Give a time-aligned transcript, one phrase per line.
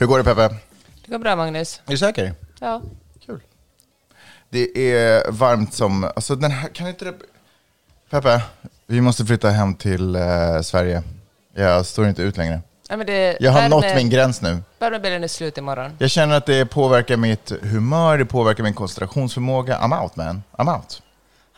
[0.00, 0.48] Hur går det Peppe?
[1.04, 1.80] Det går bra Magnus.
[1.86, 2.34] Är du säker?
[2.60, 2.82] Ja.
[3.26, 3.40] Kul.
[4.50, 7.14] Det är varmt som, alltså den här, kan inte det...
[8.10, 8.42] Peppe,
[8.86, 11.02] vi måste flytta hem till eh, Sverige.
[11.54, 12.60] Jag står inte ut längre.
[12.88, 14.58] ja men det, Jag har värme- nått min gräns nu.
[14.78, 15.96] Värmebällen är slut imorgon.
[15.98, 19.78] Jag känner att det påverkar mitt humör, det påverkar min koncentrationsförmåga.
[19.78, 21.02] I'm out man, I'm out.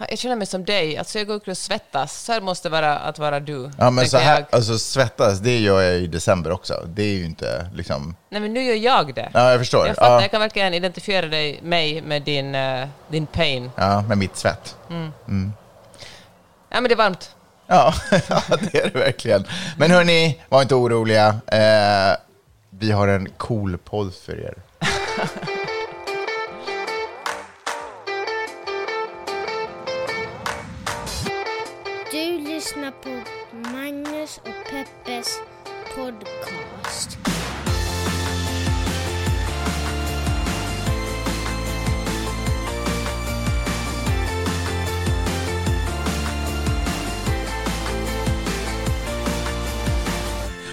[0.02, 0.96] Ja, Jag känner mig som dig.
[0.98, 2.22] Alltså jag går och svettas.
[2.24, 3.70] Så här måste vara att vara du.
[3.78, 4.44] Ja men så här, jag.
[4.50, 6.74] alltså svettas, det gör jag i december också.
[6.86, 8.16] Det är ju inte liksom...
[8.28, 9.30] Nej men nu gör jag det.
[9.34, 9.86] Ja, jag förstår.
[9.86, 10.20] Jag, fattar, Ja.
[10.20, 13.70] jag kan verkligen identifiera dig, mig med din, eh, din pain.
[13.76, 14.76] Ja, med mitt svett.
[14.88, 17.34] Ja men det är varmt.
[17.66, 17.94] Ja,
[18.28, 19.46] ja, det är det verkligen.
[19.76, 21.40] Men hörni, var inte oroliga.
[21.46, 22.16] Eh,
[22.70, 24.54] vi har en cool podd för er.
[35.94, 37.18] podcast.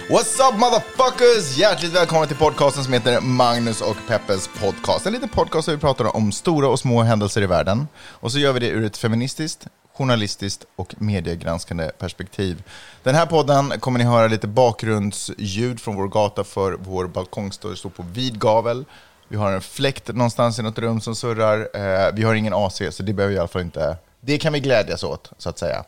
[0.08, 1.58] What's up motherfuckers!
[1.58, 5.06] Hjärtligt välkomna till podcasten som heter Magnus och Peppes podcast.
[5.06, 7.88] En liten podcast där vi pratar om stora och små händelser i världen.
[7.96, 9.66] Och så gör vi det ur ett feministiskt,
[10.00, 12.62] journalistiskt och mediegranskande perspektiv.
[13.02, 17.74] Den här podden kommer ni höra lite bakgrundsljud från vår gata för vår balkong står
[17.74, 18.84] står på vid gavel.
[19.28, 21.68] Vi har en fläkt någonstans i något rum som surrar.
[21.74, 23.96] Eh, vi har ingen AC, så det behöver vi i alla fall inte...
[24.20, 25.84] Det kan vi glädjas åt, så att säga.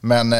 [0.00, 0.38] Men eh,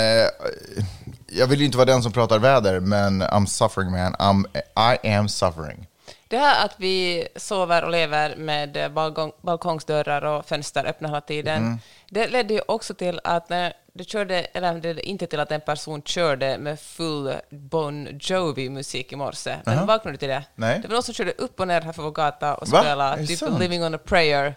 [1.26, 4.14] jag vill ju inte vara den som pratar väder, men I'm suffering man.
[4.14, 4.44] I'm,
[4.76, 5.86] I am suffering.
[6.32, 11.20] Det här att vi sover och lever med eh, balkong, balkongsdörrar och fönster öppna hela
[11.20, 11.78] tiden, Mm.
[12.10, 15.52] det ledde ju också till att när det körde, eller det ledde inte till att
[15.52, 19.56] en person körde med full Bon Jovi-musik i morse.
[19.64, 20.44] Men vaknade du till det?
[20.54, 20.78] Nej.
[20.82, 22.80] Det var någon som körde upp och ner här för vår gata och Va?
[22.80, 23.60] Spelade typ sant?
[23.60, 24.54] Living on a prayer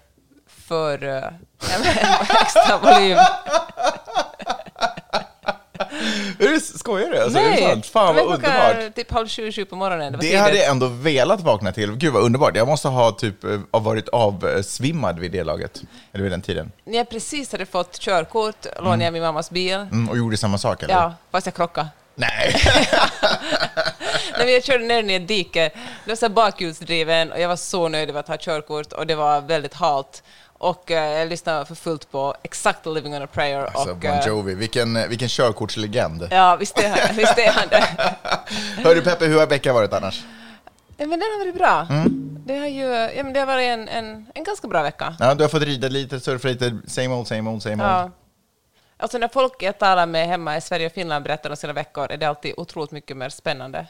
[0.47, 1.23] för uh,
[2.41, 3.17] extra volym.
[6.39, 7.19] Är det, skojar du?
[7.19, 7.85] Alltså, är det sant?
[7.85, 8.95] Fan vad underbart.
[8.95, 10.11] Typ halv sju, sju på morgonen.
[10.11, 11.91] Det, var Det hade jag ändå velat vakna till.
[11.95, 12.55] Gud vad underbart.
[12.55, 15.81] Jag måste ha typ eh, varit avsvimmad vid det laget.
[16.13, 16.71] Eller vid den tiden.
[16.83, 19.73] När jag precis hade fått körkort lånade jag min mammas bil.
[19.73, 20.93] Mm, och gjorde samma sak eller?
[20.93, 21.87] Ja, fast jag krockade.
[22.15, 22.55] Nej.
[24.37, 25.69] Nej, men jag körde ner den i ett dike.
[26.05, 29.15] Det var så bakhjulsdriven och jag var så nöjd över att ha körkort och det
[29.15, 30.23] var väldigt halt.
[30.57, 33.59] Och eh, jag lyssnade för fullt på exakt Living on a prayer.
[33.65, 36.27] Alltså, och, Bon eh, Jovi, vilken, eh, vilken körkortslegend.
[36.31, 37.83] Ja, visst är, han- visst är han det.
[38.83, 40.23] Hörru Peppe, hur har veckan varit annars?
[40.97, 41.87] Ja, men den har varit bra.
[41.89, 42.37] Mm.
[42.45, 42.83] Det, har ju,
[43.17, 45.15] ja, men det har varit en, en, en ganska bra vecka.
[45.19, 47.91] Ja, du har fått rida lite, surfa lite, same old, same old, same old.
[47.91, 48.11] Ja.
[48.97, 52.11] Alltså när folk jag talar med hemma i Sverige och Finland berättar om sina veckor
[52.11, 53.88] är det alltid otroligt mycket mer spännande.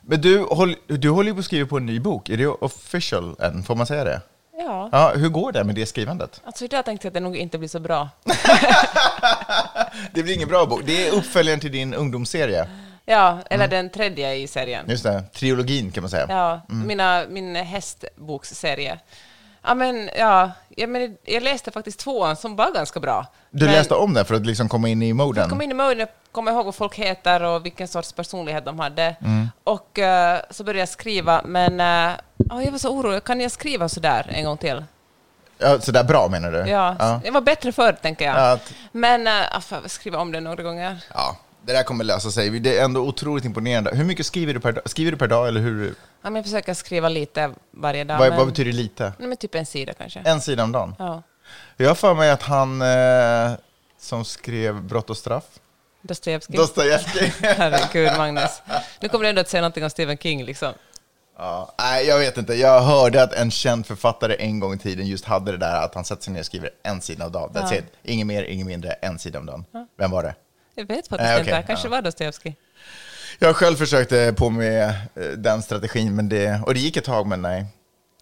[0.00, 2.28] Men du, håll, du håller ju på att skriva på en ny bok.
[2.28, 3.62] Är det official än?
[3.62, 4.20] Får man säga det?
[4.58, 4.88] Ja.
[4.92, 6.40] Ja, hur går det med det skrivandet?
[6.44, 8.08] Alltså idag tänkte jag att det nog inte blir så bra.
[10.12, 10.80] Det blir ingen bra bok.
[10.84, 12.68] Det är uppföljaren till din ungdomsserie.
[13.04, 14.84] Ja, eller den tredje i serien.
[14.88, 16.26] Just det, trilogin kan man säga.
[16.28, 18.98] Ja, mina, min hästboksserie.
[19.66, 23.26] Ja, men, ja, ja, men jag läste faktiskt tvåan som var ganska bra.
[23.50, 25.48] Du men läste om den för att liksom komma in i Jag moden?
[25.48, 29.16] kom in i moden, komma ihåg vad folk heter och vilken sorts personlighet de hade.
[29.20, 29.48] Mm.
[29.64, 32.16] Och eh, så började jag skriva, men uh,
[32.64, 33.24] jag var så orolig.
[33.24, 34.84] Kan jag skriva så där en gång till?
[35.58, 36.58] Ja, så där bra menar du?
[36.58, 37.20] Ja, ja.
[37.24, 38.36] det var bättre förr, tänker jag.
[38.36, 39.32] Ja, att- Men uh,
[39.70, 41.04] jag skriva om det några gånger.
[41.14, 42.60] ja, det där kommer lösa sig.
[42.60, 43.90] Det är ändå otroligt imponerande.
[43.94, 44.90] Hur mycket skriver du per dag?
[44.90, 45.94] Skriver du per dag eller hur?
[46.26, 48.18] Ja, men jag försöker skriva lite varje dag.
[48.18, 49.12] vad, men, vad betyder lite?
[49.18, 50.20] Nej, men typ en sida kanske.
[50.20, 50.94] En sida om dagen?
[50.98, 51.22] Ja.
[51.76, 53.52] Jag har för mig att han eh,
[53.98, 55.44] som skrev Brott och straff,
[56.02, 56.56] Dostojevskij.
[56.56, 57.32] Dostojevskij.
[57.42, 58.62] Herregud, Magnus.
[59.00, 60.72] Nu kommer du ändå att säga någonting om Stephen King, liksom.
[61.38, 62.54] Ja, nej, jag vet inte.
[62.54, 65.94] Jag hörde att en känd författare en gång i tiden just hade det där att
[65.94, 67.50] han sätter sig ner och skriver en sida om dagen.
[67.52, 67.78] That's Ja.
[67.78, 67.84] it.
[68.02, 69.64] Inget mer, inget mindre, en sida om dagen.
[69.98, 70.34] Vem var det?
[70.74, 71.64] Jag vet faktiskt okej, inte.
[71.66, 71.90] Kanske ja.
[71.90, 72.56] var Dostojevskij.
[73.38, 77.26] Jag själv försökte på med eh, den strategin, men det, och det gick ett tag,
[77.26, 77.66] men nej.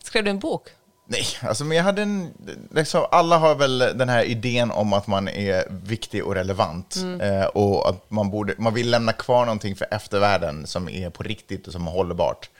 [0.02, 0.68] Skrev du en bok?
[1.06, 2.30] Nej, alltså men jag hade en,
[2.70, 7.44] liksom, alla har väl den här idén om att man är viktig och relevant eh,
[7.44, 11.66] och att man, borde, man vill lämna kvar någonting för eftervärlden som är på riktigt
[11.66, 12.50] och som är hållbart.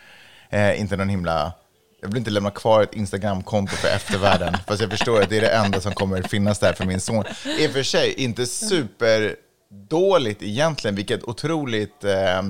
[0.50, 1.52] Eh, inte någon himla...
[2.00, 5.40] Jag vill inte lämna kvar ett Instagramkonto för eftervärlden, fast jag förstår att det är
[5.40, 7.24] det enda som kommer finnas där för min son.
[7.58, 8.46] I och för sig, inte
[9.74, 12.42] superdåligt egentligen, vilket otroligt eh,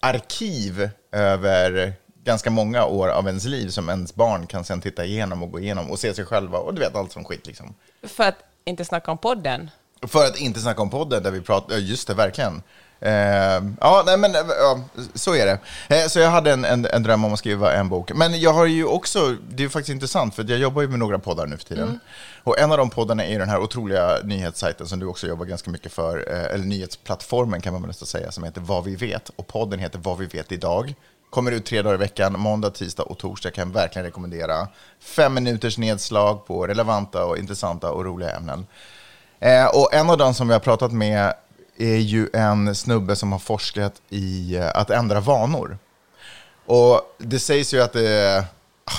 [0.00, 1.92] arkiv över
[2.24, 5.60] ganska många år av ens liv som ens barn kan sen titta igenom och gå
[5.60, 7.74] igenom och se sig själva och du vet allt som skit liksom.
[8.02, 9.70] För att inte snacka om podden.
[10.02, 12.62] För att inte snacka om podden där vi pratar, just det, verkligen.
[13.00, 14.80] Eh, ja, nej, men eh, ja,
[15.14, 15.58] så är det.
[15.96, 18.12] Eh, så jag hade en, en, en dröm om att skriva en bok.
[18.14, 21.18] Men jag har ju också, det är faktiskt intressant, för jag jobbar ju med några
[21.18, 22.00] poddar nu för tiden.
[22.48, 25.70] Och en av de poddarna är den här otroliga nyhetssajten som du också jobbar ganska
[25.70, 29.30] mycket för, eh, eller nyhetsplattformen kan man väl nästan säga, som heter Vad vi vet.
[29.36, 30.94] Och podden heter Vad vi vet idag.
[31.30, 33.50] Kommer ut tre dagar i veckan, måndag, tisdag och torsdag.
[33.50, 34.68] Kan jag verkligen rekommendera.
[35.00, 38.66] Fem minuters nedslag på relevanta och intressanta och roliga ämnen.
[39.40, 41.34] Eh, och en av de som vi har pratat med
[41.78, 45.78] är ju en snubbe som har forskat i eh, att ändra vanor.
[46.66, 48.44] Och det sägs ju att det,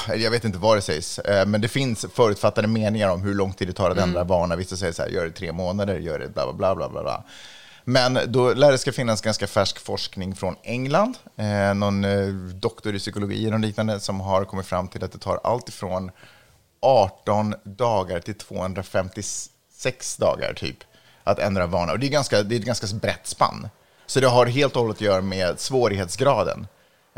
[0.08, 3.54] jag vet inte vad det sägs, eh, men det finns förutfattade meningar om hur lång
[3.54, 4.56] tid det tar att ändra vana.
[4.56, 7.24] Vissa säger så här, gör det tre månader, gör det bla bla bla bla bla.
[7.84, 12.96] Men då lär det ska finnas ganska färsk forskning från England, eh, någon eh, doktor
[12.96, 16.12] i psykologi och liknande som har kommit fram till att det tar allt ifrån
[16.82, 20.78] 18 dagar till 256 dagar typ
[21.24, 21.92] att ändra vana.
[21.92, 23.70] Och det är, ganska, det är ett ganska brett spann.
[24.06, 26.68] Så det har helt och hållet att göra med svårighetsgraden.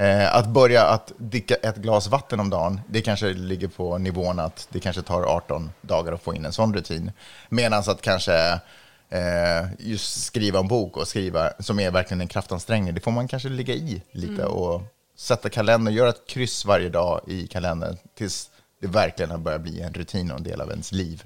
[0.01, 4.39] Eh, att börja att dricka ett glas vatten om dagen, det kanske ligger på nivån
[4.39, 7.11] att det kanske tar 18 dagar att få in en sån rutin.
[7.49, 8.59] Medan att kanske
[9.09, 13.27] eh, just skriva en bok och skriva, som är verkligen en kraftansträngning, det får man
[13.27, 14.81] kanske ligga i lite och
[15.15, 18.49] sätta kalendern, göra ett kryss varje dag i kalendern tills
[18.81, 21.23] det verkligen har börjat bli en rutin och en del av ens liv.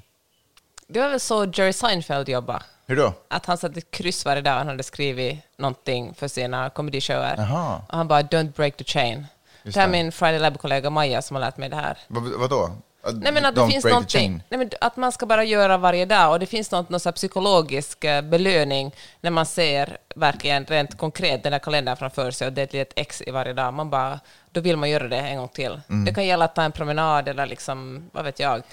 [0.88, 2.64] Det var väl så Jerry Seinfeld jobbade?
[2.88, 3.14] Hur då?
[3.28, 7.36] Att han satte ett kryss varje dag han hade skrivit någonting för sina comedy-shower.
[7.38, 7.82] Jaha.
[7.90, 9.28] Och han bara, don't break the chain.
[9.64, 11.98] Just det här är min Friday Lab-kollega Maja som har lärt mig det här.
[12.08, 12.72] Vad, vadå?
[13.14, 16.32] Nej, men att det finns någonting, nej, men att man ska bara göra varje dag
[16.32, 21.52] och det finns något, någon psykologisk eh, belöning när man ser verkligen rent konkret den
[21.52, 23.74] där kalendern framför sig och det är ett litet X i varje dag.
[23.74, 24.20] Man bara,
[24.52, 25.82] då vill man göra det en gång till.
[25.90, 26.06] Mm.
[26.06, 28.64] Det kan gälla att ta en promenad eller liksom, vad vet jag.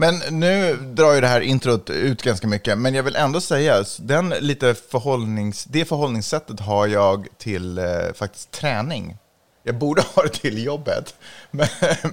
[0.00, 3.84] Men nu drar ju det här introt ut ganska mycket, men jag vill ändå säga,
[3.98, 7.84] den lite förhållnings, det förhållningssättet har jag till eh,
[8.14, 9.16] faktiskt träning.
[9.62, 11.14] Jag borde ha det till jobbet,
[11.50, 11.68] men,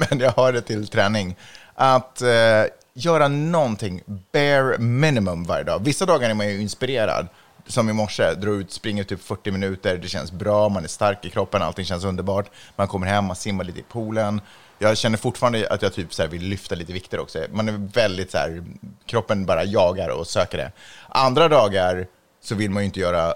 [0.10, 1.36] men jag har det till träning.
[1.76, 4.02] Att eh, göra någonting,
[4.34, 5.82] bare minimum varje dag.
[5.84, 7.28] Vissa dagar är man ju inspirerad,
[7.68, 11.26] som i morse, dra ut, springer typ 40 minuter, det känns bra, man är stark
[11.26, 12.52] i kroppen, allting känns underbart.
[12.76, 14.42] Man kommer hem, man simmar lite i poolen.
[14.80, 17.46] Jag känner fortfarande att jag typ så här vill lyfta lite vikter också.
[17.52, 18.64] Man är väldigt så här,
[19.06, 20.72] kroppen bara jagar och söker det.
[21.10, 22.08] Andra dagar
[22.42, 23.34] så vill man ju inte göra,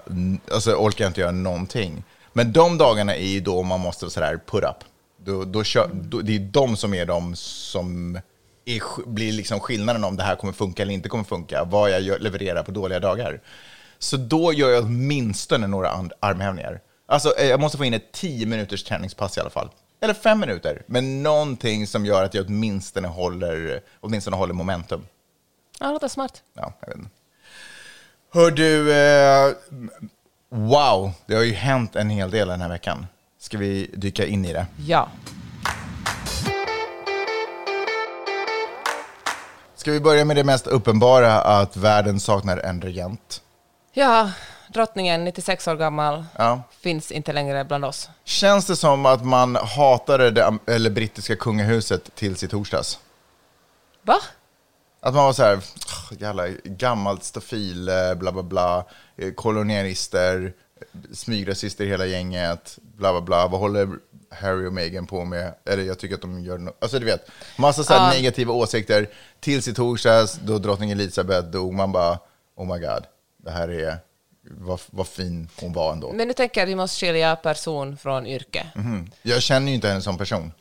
[0.51, 2.03] alltså orkar jag inte göra någonting.
[2.33, 4.83] Men de dagarna är ju då man måste så här put up.
[5.17, 8.19] Då, då, kör, då, det är de som är de som
[8.65, 11.63] är, blir liksom skillnaden om det här kommer funka eller inte kommer funka.
[11.63, 13.41] Vad jag gör, levererar på dåliga dagar.
[13.99, 16.81] Så då gör jag åtminstone några armhävningar.
[17.05, 19.69] Alltså, eh, jag måste få in ett 10 minuters träningspass i alla fall.
[20.01, 20.81] Eller fem minuter.
[20.85, 25.07] Men någonting som gör att jag åtminstone håller, åtminstone håller momentum.
[25.79, 26.43] Ja, det låter smart.
[26.53, 27.09] Ja, jag vet inte.
[28.33, 29.53] Hör du, eh,
[30.49, 33.07] wow, det har ju hänt en hel del den här veckan.
[33.39, 34.65] Ska vi dyka in i det?
[34.87, 35.09] Ja.
[39.75, 43.41] Ska vi börja med det mest uppenbara, att världen saknar en regent?
[43.93, 44.31] Ja,
[44.73, 46.61] drottningen, 96 år gammal, Ja.
[46.81, 48.09] finns inte längre bland oss.
[48.23, 52.99] Känns det som att man hatade det eller brittiska kungahuset tills i torsdags?
[54.01, 54.15] Va?
[55.01, 55.55] Att man var så här,
[56.11, 58.85] "Åh, jävla gammalt stofil, eh, bla bla bla,
[59.17, 60.53] eh, kolonialister,
[61.13, 63.47] smygrasister hela gänget, bla bla bla.
[63.47, 63.89] Vad håller
[64.31, 65.53] Harry och Meghan på med?
[65.65, 68.09] Eller jag tycker att de gör no- Alltså du vet, massa så Ja.
[68.09, 69.09] negativa åsikter.
[69.39, 72.19] Tills i torsdags, då drottning Elizabeth dog, man bara,
[72.55, 73.03] oh my god,
[73.37, 73.97] det här är,
[74.41, 76.11] vad, vad fin hon var ändå.
[76.13, 78.65] Men nu tänker jag att vi måste skilja person från yrke.
[78.75, 79.11] Mhm.
[79.21, 80.51] Jag känner ju inte henne som person.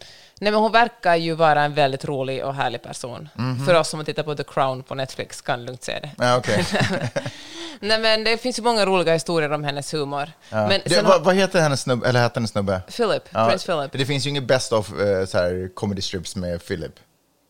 [0.41, 3.29] Nej, men hon verkar ju vara en väldigt rolig och härlig person.
[3.35, 3.67] Mhm.
[3.67, 6.11] För oss som tittar på The Crown på Netflix kan lugnt se det.
[6.19, 6.67] Ja, okej.
[7.81, 10.33] Nej, men det finns ju många roliga historier om hennes humor.
[10.51, 10.69] Ja.
[10.69, 12.81] Men det, sen vad, har, vad heter hennes snubbe, eller hette hennes snubbe?
[12.97, 13.93] Philip, Prince Philip.
[13.93, 16.93] Det finns ju inget best of eh, så här, comedy strips med Philip.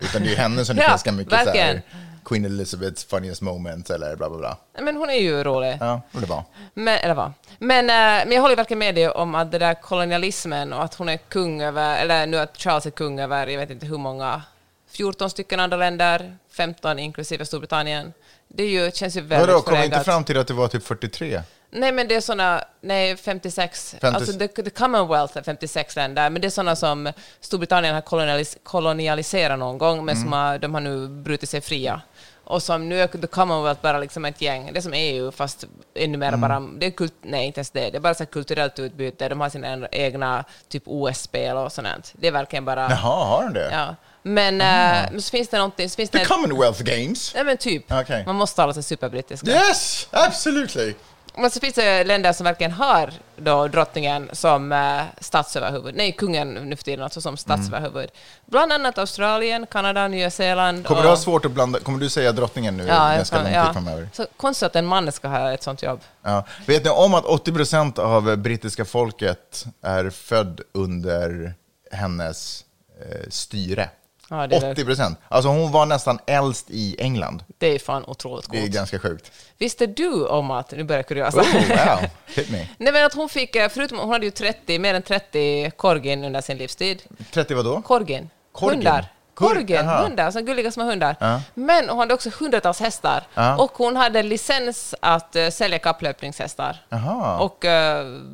[0.02, 1.82] Utan det är henne som det Ja, finns ganska mycket så här, verkligen.
[2.28, 4.56] Queen Elizabeths funniest moments eller bla bla bla.
[4.82, 5.76] Men hon är ju rolig.
[5.80, 6.44] Ja, det var.
[6.74, 7.32] Men, eller vad?
[7.58, 10.94] Men, eh, men jag håller verkligen med dig om att det där kolonialismen och att
[10.94, 13.98] hon är kung över, eller nu att Charles är kung över, jag vet inte hur
[13.98, 14.42] många,
[14.90, 18.12] 14 stycken andra länder, 15 inklusive Storbritannien.
[18.48, 20.04] Det är ju, känns ju väldigt Vadå, kom inte förlegat.
[20.04, 21.42] fram till att det var typ 43?
[21.70, 23.96] Nej, men det är såna, nej, 56.
[24.00, 28.00] 50 Alltså, the, the Commonwealth är 56 länder, men det är såna som Storbritannien har
[28.02, 30.22] kolonialis kolonialiserat någon gång, men Mm.
[30.24, 32.00] som har, de har nu brutit sig fria.
[32.48, 35.64] Och som nu är Commonwealth bara liksom ett gäng, det är som EU, fast
[35.94, 36.40] ännu mer Mm.
[36.40, 39.40] bara, det är kult, nej inte ens det, det är bara så kulturellt utbyte, de
[39.40, 42.12] har sina egna typ OS-spel och sånt.
[42.12, 43.68] Det är verkligen bara, Jaha, har de det?
[43.72, 43.96] ja.
[44.22, 47.32] Men, eh, men så finns det någonting, så finns det The en, Commonwealth Games?
[47.34, 48.22] nej men typ, Okej.
[48.26, 49.50] man måste tala sig superbrittiska.
[49.50, 50.94] Yes, absolutely!
[51.40, 55.94] Men så finns det länder som verkligen har då drottningen som eh, statsöverhuvud.
[55.94, 58.10] Nej, kungen nu för tiden, alltså som statsöverhuvud.
[58.46, 60.86] Bland annat Australien, Kanada, Nya Zeeland.
[60.86, 63.44] Kommer och, du ha svårt att blanda, kommer du säga drottningen nu Ja, ganska kan,
[63.44, 63.72] lång tid ja.
[63.72, 64.08] framöver?
[64.12, 66.00] Så konstigt att en man ska ha ett sånt jobb.
[66.22, 66.44] Ja.
[66.66, 71.54] Vet ni om att 80% av brittiska folket är född under
[71.92, 72.64] hennes
[73.00, 73.90] eh, styre?
[74.30, 75.16] Ja, det, är, 80%.
[75.28, 77.44] Alltså hon var nästan äldst i England.
[77.58, 78.72] det är fan otroligt Det är coolt.
[78.74, 79.32] ganska sjukt.
[79.58, 81.40] Visste du om att, nu börjar jag kuriosa.
[81.40, 82.68] Oh, wow, hit me.
[82.78, 86.24] Nej men att hon fick, eh, förutom hon hade ju 30, mer än 30 korgin
[86.24, 87.02] under sin livstid.
[87.32, 87.82] 30 vadå?
[87.82, 88.30] Korgin.
[88.52, 88.76] Korgin?
[88.78, 89.06] Hundar.
[89.34, 90.02] Kor- Korgen, Jaha.
[90.02, 91.16] hundar, så gulliga små hundar.
[91.20, 91.40] Ja.
[91.54, 93.22] Men hon hade också hundratals hästar.
[93.34, 93.56] Ja.
[93.56, 96.76] Och hon hade licens att uh, sälja kapplöpningshästar.
[96.88, 97.38] Jaha.
[97.38, 97.70] Och uh,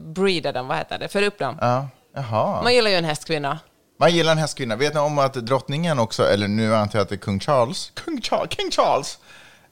[0.05, 1.59] breeda dem, vad heter det, föra upp dem.
[1.61, 2.61] Ja.
[2.63, 3.59] Man gillar ju en hästkvinna.
[3.97, 4.77] Man gillar en hästkvinna.
[4.77, 7.93] Vet ni om att drottningen också, eller nu antar jag att det är kung Charles,
[7.95, 9.19] kung Charles, King Charles,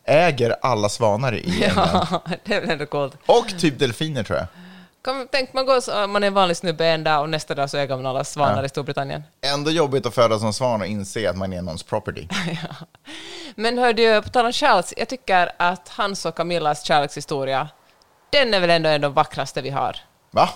[0.04, 2.06] äger alla svanar i England.
[2.10, 3.16] Ja, det är väl ändå coolt.
[3.26, 4.46] Och typ delfiner tror jag.
[5.04, 7.70] Kom, tänk, man, går så, man är en vanlig snubbe en dag och nästa dag
[7.70, 9.22] så äger man alla svanar i Storbritannien.
[9.40, 12.26] Ändå jobbigt att födas som svan och inse att man är någons property.
[13.54, 17.68] Men hörde på tal om Charles, jag tycker att hans och Camillas kärlekshistoria,
[18.30, 19.96] den är väl ändå den vackraste vi har.
[20.30, 20.48] Va?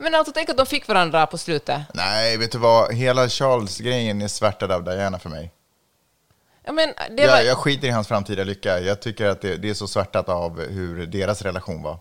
[0.00, 1.80] Men alltså tänk att de fick varandra på slutet.
[1.94, 2.94] Nej, vet du vad?
[2.94, 5.52] Hela Charles-grejen är svärtad av Diana för mig.
[6.64, 8.80] Ja, men det var, Jag, jag skiter i hans framtida lycka.
[8.80, 11.98] Jag tycker att det, det är så svärtat av hur deras relation var.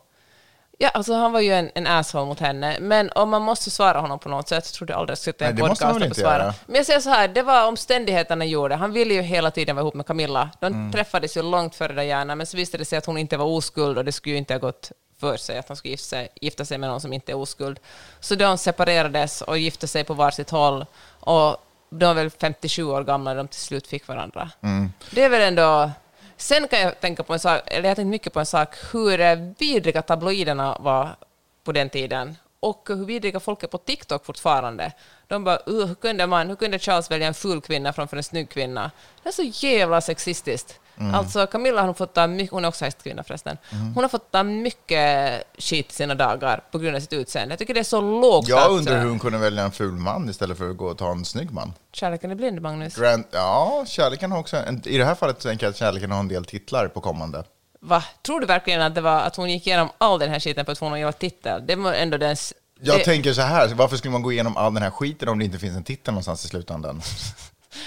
[0.77, 4.00] ja, alltså han var ju en, en asshole mot henne, men om man måste svara
[4.00, 6.10] honom på något sätt, så tror jag aldrig jag skulle sitta i en podcast och
[6.10, 6.38] besvara.
[6.44, 6.53] göra.
[6.65, 8.75] Men jag säger så här, det var omständigheterna gjorde.
[8.75, 10.50] Han ville ju hela tiden vara ihop med Camilla.
[10.60, 10.91] De Mm.
[10.91, 13.98] träffades ju långt före Diana, men så visade det sig att hon inte var oskuld
[13.98, 16.66] och det skulle ju inte ha gått för sig att han skulle gifta sig, gifta
[16.66, 17.80] sig med någon som inte är oskuld.
[18.20, 20.86] Så de separerades och gifte sig på varsitt håll.
[21.20, 21.58] Och
[21.90, 24.52] de var väl 57 år gamla när de till slut fick varandra.
[24.62, 24.92] Mm.
[25.12, 25.92] Det är väl ändå...
[26.38, 28.76] Sen kan jag tänka på en sak, eller jag har tänkt mycket på en sak,
[28.92, 31.16] hur eh, vidriga tabloiderna var
[31.64, 32.36] på den tiden.
[32.60, 34.92] Och hur vidriga folk är på TikTok fortfarande.
[35.28, 38.24] De bara, uh, hur, kunde man, hur kunde Charles välja en ful kvinna framför en
[38.24, 38.92] snygg kvinna?
[39.24, 40.80] Det är så jävla sexistiskt.
[41.00, 41.15] Mm.
[41.15, 43.58] Alltså Camilla har fått ta mycket, hon är också hästkvinna förresten,
[43.96, 47.51] hon har fått ta mycket skit sina dagar på grund av sitt utseende.
[47.53, 49.91] Jag tycker det är så lågt Jag undrar eh, hur hon kunde välja en ful
[49.91, 51.74] man istället för att gå och ta en snygg man.
[51.94, 52.96] Kärleken är blind, Magnus.
[52.96, 56.20] Grand, ja, kärleken har också, en, i det här fallet tänker jag att kärleken har
[56.20, 57.44] en del titlar på kommande.
[57.82, 58.03] Va?
[58.22, 60.72] Tror du verkligen att det var att hon gick igenom all den här skiten för
[60.72, 61.68] att få någon jävla titel?
[61.68, 62.36] Det var ändå den...
[62.82, 65.39] Jag det, tänker så här, varför skulle man gå igenom all den här skiten om
[65.39, 67.01] det inte finns en titel någonstans i slutändan?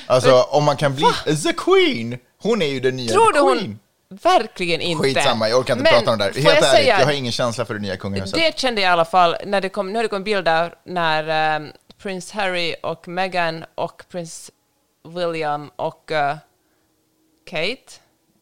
[0.07, 1.07] Alltså, om man kan bli
[1.45, 2.19] the queen!
[2.43, 3.67] Hon är ju den nya tror du queen.
[3.69, 3.79] hon...
[4.23, 5.03] Verkligen inte.
[5.03, 6.33] Skitsamma, jag orkar inte Men prata om det där.
[6.33, 8.35] Helt jag ärligt, säga- jag har ingen känsla för det nya kungahuset.
[8.35, 11.57] Det kände jag i alla fall när det kom, nu har det kommit bilder när
[11.57, 11.73] um,
[12.03, 14.51] prins Harry och Meghan och prins
[15.09, 16.37] William och eh,
[17.51, 17.93] Kate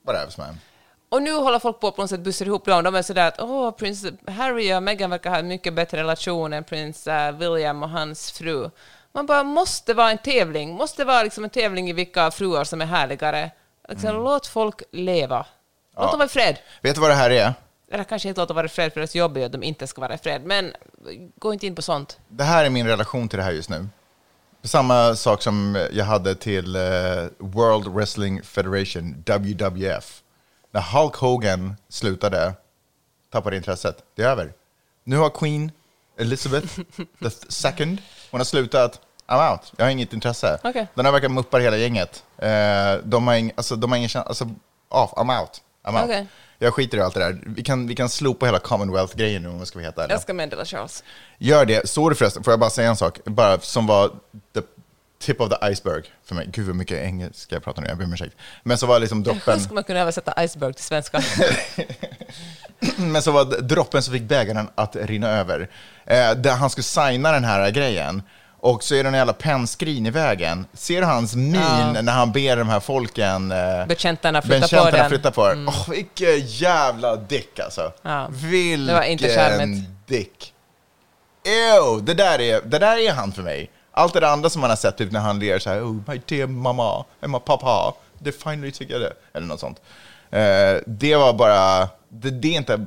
[0.06, 0.61] Whatevs man.
[1.09, 2.85] och nu håller folk på på något sätt bussa ihop dem.
[2.85, 6.52] De är sådär att åh, prins Harry och Meghan verkar ha en mycket bättre relation
[6.52, 8.70] än prins eh, William och hans fru.
[9.12, 12.80] Man bara måste vara en tävling, måste vara liksom en tävling i vilka fruar som
[12.80, 13.50] är härligare.
[13.88, 15.38] Liksom, Låt folk leva.
[15.38, 15.46] Låt
[15.96, 16.06] Mm.
[16.06, 16.10] Ja.
[16.10, 16.58] dem vara i fred.
[16.82, 17.54] Vet du vad det här är?
[17.90, 19.86] Eller kanske inte låt dem vara i fred för deras jobb är att de inte
[19.86, 20.42] ska vara i fred.
[20.44, 20.72] Men
[21.38, 22.18] gå inte in på sånt.
[22.28, 23.88] Det här är min relation till det här just nu.
[24.62, 26.82] Samma sak som jag hade till eh,
[27.38, 30.22] World Wrestling Federation, WWF.
[30.70, 32.52] När Hulk Hogan slutade,
[33.32, 34.02] tappade intresset.
[34.14, 34.52] Det är över.
[35.04, 35.72] Nu har Queen
[36.18, 36.80] Elizabeth
[37.22, 37.98] the second,
[38.30, 39.00] hon har slutat.
[39.28, 39.72] I'm out.
[39.76, 40.58] Jag har inget intresse.
[40.64, 40.87] Okej.
[40.94, 42.25] Den här verkar muppar hela gänget.
[42.38, 44.28] Eh, de, har ing, alltså, de har ingen känsla.
[44.28, 44.44] Alltså,
[44.88, 45.50] off, I'm out.
[45.84, 46.04] I'm out.
[46.04, 46.26] Okej.
[46.58, 47.42] Jag skiter i allt det där.
[47.46, 50.14] Vi kan, vi kan slopa hela Commonwealth-grejen nu om jag ska vara helt ärlig.
[50.14, 51.04] Jag ska meddela Charles.
[51.38, 51.88] Gör det.
[51.88, 53.18] Sorry förresten, får jag bara säga en sak?
[53.25, 54.08] Bara som var
[54.54, 54.60] the
[55.18, 56.49] tip of the iceberg för mig.
[56.52, 58.37] Gud vad mycket engelska jag pratar nu, jag ber om ursäkt.
[58.62, 61.22] Men så var liksom Hur droppen, ska man kunna översätta iceberg till svenska?
[63.00, 65.69] men så var droppen som fick bägaren att rinna över.
[66.07, 68.23] Eh, där han skulle signa den här grejen.
[68.62, 70.66] Och så är det en jävla pennskrin i vägen.
[70.75, 72.02] Ser du hans min Ja.
[72.02, 74.95] när han ber de här folken eh, Betjänterna flytta på den.
[74.95, 75.09] Mm.
[75.09, 75.69] flytta på den?
[75.69, 77.92] Åh, vilken jävla dick alltså.
[78.02, 78.26] Ja.
[78.30, 79.88] Vilken Det var inte charmigt.
[80.07, 80.52] dick.
[81.45, 83.71] Ew, det där, är, det där är han för mig.
[83.92, 86.21] Allt det andra som man har sett, typ när han ler så här, oh my
[86.26, 89.80] dear mamma and my papa, they're finally together, eller något sånt.
[90.30, 92.87] Eh, det var bara, det, det är inte,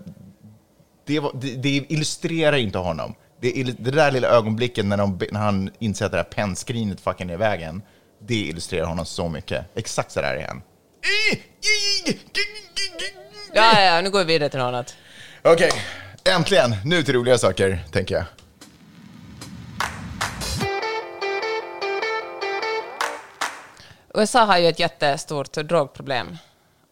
[1.05, 3.15] det, var, det, det illustrerar inte honom.
[3.41, 7.29] Det, det där lilla ögonblicket när, de, när han inser att det där pennskrinet fucking
[7.29, 7.81] är i vägen,
[8.19, 9.65] det illustrerar honom så mycket.
[9.75, 10.61] Exakt så där är han.
[13.53, 14.95] Ja, ja, nu går vi vidare till något annat.
[15.41, 15.71] Okej,
[16.23, 16.75] äntligen.
[16.85, 18.25] Nu till roliga saker, tänker jag.
[24.15, 26.37] USA har ju ett jättestort drogproblem.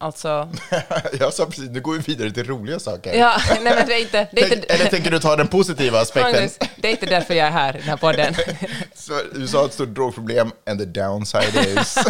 [0.02, 0.48] Alltså,
[1.20, 3.14] jag sa precis, nu går vi vidare till roliga saker.
[3.14, 4.28] ja, nej men det är inte...
[4.32, 6.32] Det är Tänk, inte eller tänker du ta den positiva aspekten?
[6.32, 8.34] Magnus, det är inte därför jag är här i den här podden.
[8.94, 11.98] Så USA har ett stort drogproblem, and the downside is...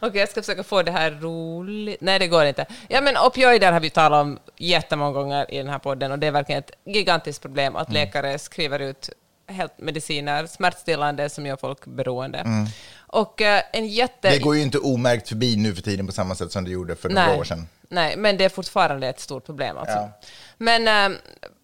[0.00, 2.00] Okej, jag ska försöka få det här roligt.
[2.00, 2.66] Nej, det går inte.
[2.88, 6.26] Ja, men opioider har vi talat om jättemånga gånger i den här podden och det
[6.26, 9.10] är verkligen ett gigantiskt problem att läkare skriver ut
[9.46, 12.66] helt mediciner, smärtstillande som gör folk beroende.
[13.06, 14.30] Och eh, en jätte...
[14.30, 16.96] Det går ju inte omärkt förbi nu för tiden på samma sätt som det gjorde
[16.96, 17.68] för några år sedan.
[17.88, 19.76] Nej, men det är fortfarande ett stort problem.
[19.78, 19.96] Alltså.
[19.96, 20.10] Ja.
[20.56, 21.18] Men, eh,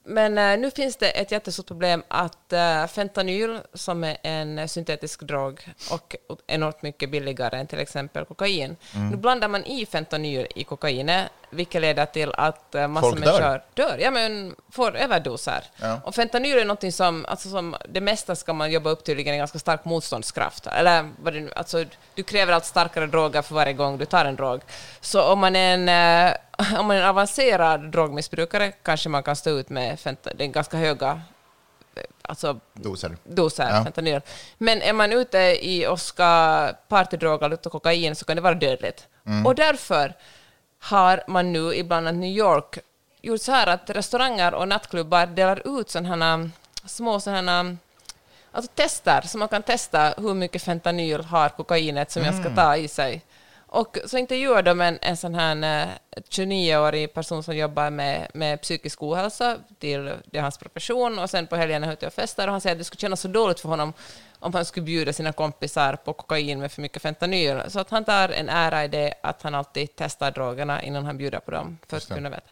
[0.04, 5.20] men eh, nu finns det ett jättestort problem att eh, fentanyl, som är en syntetisk
[5.22, 9.08] drog och enormt mycket billigare än till exempel kokain, Mm.
[9.10, 13.40] nu blandar man i fentanyl i kokainet, vilket leder till att massor Folk med dör.
[13.40, 13.98] människor dör.
[14.00, 15.64] Ja, men får överdoser.
[15.76, 16.00] Ja.
[16.04, 19.38] Och fentanyl är något som, alltså som, det mesta ska man jobba upp tydligen en
[19.38, 20.66] ganska stark motståndskraft.
[20.66, 21.04] Eller
[21.56, 24.60] alltså, du kräver allt starkare droger för varje gång du tar en drog.
[25.00, 25.88] Så om man är en,
[26.58, 29.98] eh, om man är en avancerad drogmissbrukare kanske man kan stå ut med
[30.34, 31.20] den ganska höga
[31.94, 33.16] eh, alltså, Doser.
[33.24, 33.84] doser Ja.
[33.84, 34.20] fentanyl.
[34.58, 39.06] Men är man ute i och ska partydroga lite kokain så kan det vara dödligt.
[39.26, 39.46] Mm.
[39.46, 40.14] Och därför
[40.78, 42.78] har man nu i bland annat New York
[43.20, 46.50] gjort så här att restauranger och nattklubbar delar ut sådana här
[46.84, 47.76] små sådana
[48.52, 52.76] alltså tester, så man kan testa hur mycket fentanyl har kokainet som jag ska ta
[52.76, 53.22] i sig.
[53.74, 55.88] Och så intervjuar de en, en sån här eh,
[56.30, 61.46] 29-årig person som jobbar med, med psykisk ohälsa, till, det är hans profession, och sen
[61.46, 63.28] på helgerna är han ute och festar, och han säger att det skulle kännas så
[63.28, 63.92] dåligt för honom
[64.38, 67.62] om han skulle bjuda sina kompisar på kokain med för mycket fentanyl.
[67.68, 71.18] Så att han tar en ära i det att han alltid testar drogerna innan han
[71.18, 72.50] bjuder på dem, för att kunna veta.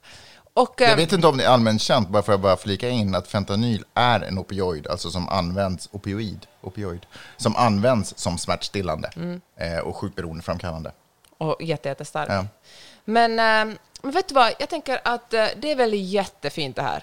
[0.54, 2.88] Och, Jag eh, vet inte om det är allmänt känt, bara för att bara flika
[2.88, 9.10] in, att fentanyl är en opioid, alltså som används, opioid, opioid, som används som smärtstillande
[9.16, 9.40] Mm.
[9.56, 10.92] eh, och sjukberoendeframkallande.
[11.40, 12.28] Och jätte, jättestark.
[12.30, 12.46] Ja.
[13.04, 16.82] Men, eh, men vet du vad, jag tänker att eh, det är väl jättefint det
[16.82, 17.02] här.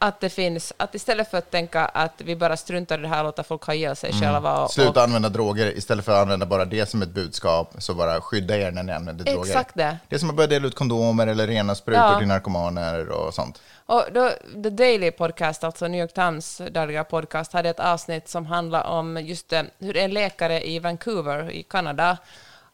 [0.00, 3.18] Att det finns, att istället för att tänka att vi bara struntar i det här
[3.18, 4.52] och låter folk ha ihjäl sig själva.
[4.52, 4.68] Och, Mm.
[4.68, 8.56] Sluta använda droger istället för att använda bara det som ett budskap, så bara skydda
[8.56, 9.50] er när ni använder droger.
[9.50, 9.98] Exakt det.
[10.08, 12.18] Det är som att börja dela ut kondomer eller rena sprutor Ja.
[12.18, 13.62] till narkomaner och sånt.
[13.86, 14.30] Och då,
[14.62, 19.16] The Daily Podcast, alltså New York Times dagliga podcast, hade ett avsnitt som handlar om
[19.16, 22.18] just det, hur en läkare i Vancouver i Kanada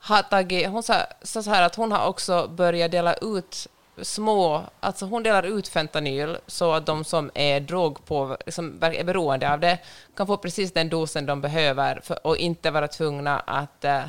[0.04, 3.66] har tagit, hon sa, sa så här att hon har också börjat dela ut
[4.02, 9.04] små, alltså hon delar ut fentanyl så att de som är drog på, som är
[9.04, 9.78] beroende av det
[10.16, 14.04] kan få precis den dosen de behöver för, och inte vara tvungna att eh,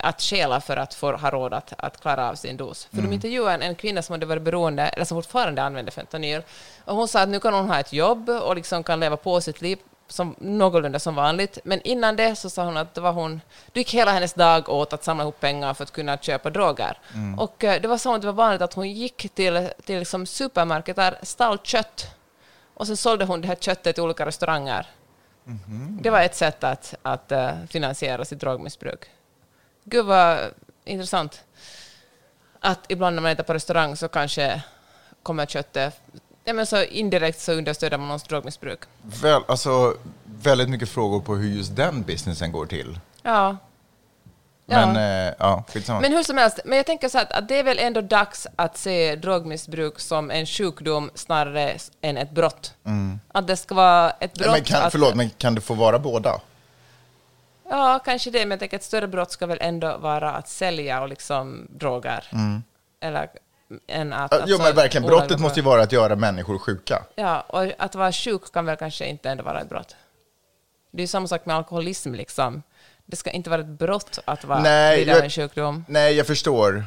[0.00, 2.84] att stjäla för att få ha råd att, att klara av sin dos.
[2.84, 6.42] För de intervjuade en, en kvinna som hade varit beroende, eller som fortfarande använde fentanyl,
[6.84, 9.40] och hon sa att nu kan hon ha ett jobb och liksom kan leva på
[9.40, 11.58] sitt liv som, någorlunda som vanligt.
[11.64, 13.40] Men innan det så sa hon att det var hon,
[13.72, 16.98] det gick hela hennes dag åt att samla ihop pengar för att kunna köpa droger.
[17.36, 20.26] Och eh, det var så att det var vanligt att hon gick till, till liksom
[20.26, 22.14] supermarketer, stal kött,
[22.74, 24.86] och sen sålde hon det här köttet till olika restauranger.
[26.00, 29.04] Det var ett sätt att, att eh, finansiera sitt drogmissbruk.
[29.84, 30.38] Gud vad
[30.84, 31.44] intressant.
[32.60, 34.62] Att ibland när man äter på restaurang så kanske
[35.22, 36.00] kommer köttet...
[36.48, 38.80] Ja, men så indirekt så understöder man någons drogmissbruk.
[39.02, 42.98] Väl, alltså, väldigt mycket frågor på hur just den businessen går till.
[43.22, 43.56] Ja.
[44.66, 44.86] Ja.
[44.86, 46.00] Men eh, ja, skitsamma.
[46.00, 48.46] Men hur som helst, men jag tänker så här att, det är väl ändå dags
[48.56, 52.74] att se drogmissbruk som en sjukdom snarare än ett brott.
[53.32, 54.46] Att det ska vara ett brott.
[54.46, 56.40] Ja, men kan, att, förlåt, men kan det få vara båda?
[57.70, 60.48] Ja, kanske det, men jag tänker att ett större brott ska väl ändå vara att
[60.48, 62.24] sälja och liksom droger.
[63.00, 63.28] Eller
[63.88, 64.32] än att...
[64.32, 67.04] Ja, jo, alltså, men verkligen, brottet måste ju vara att göra människor sjuka.
[67.14, 69.96] Ja, och att vara sjuk kan väl kanske inte ändå vara ett brott.
[70.92, 72.62] Det är ju samma sak med alkoholism, liksom.
[73.06, 75.84] Det ska inte vara ett brott att vara Nej, jag- en sjukdom.
[75.88, 76.84] Nej, jag förstår.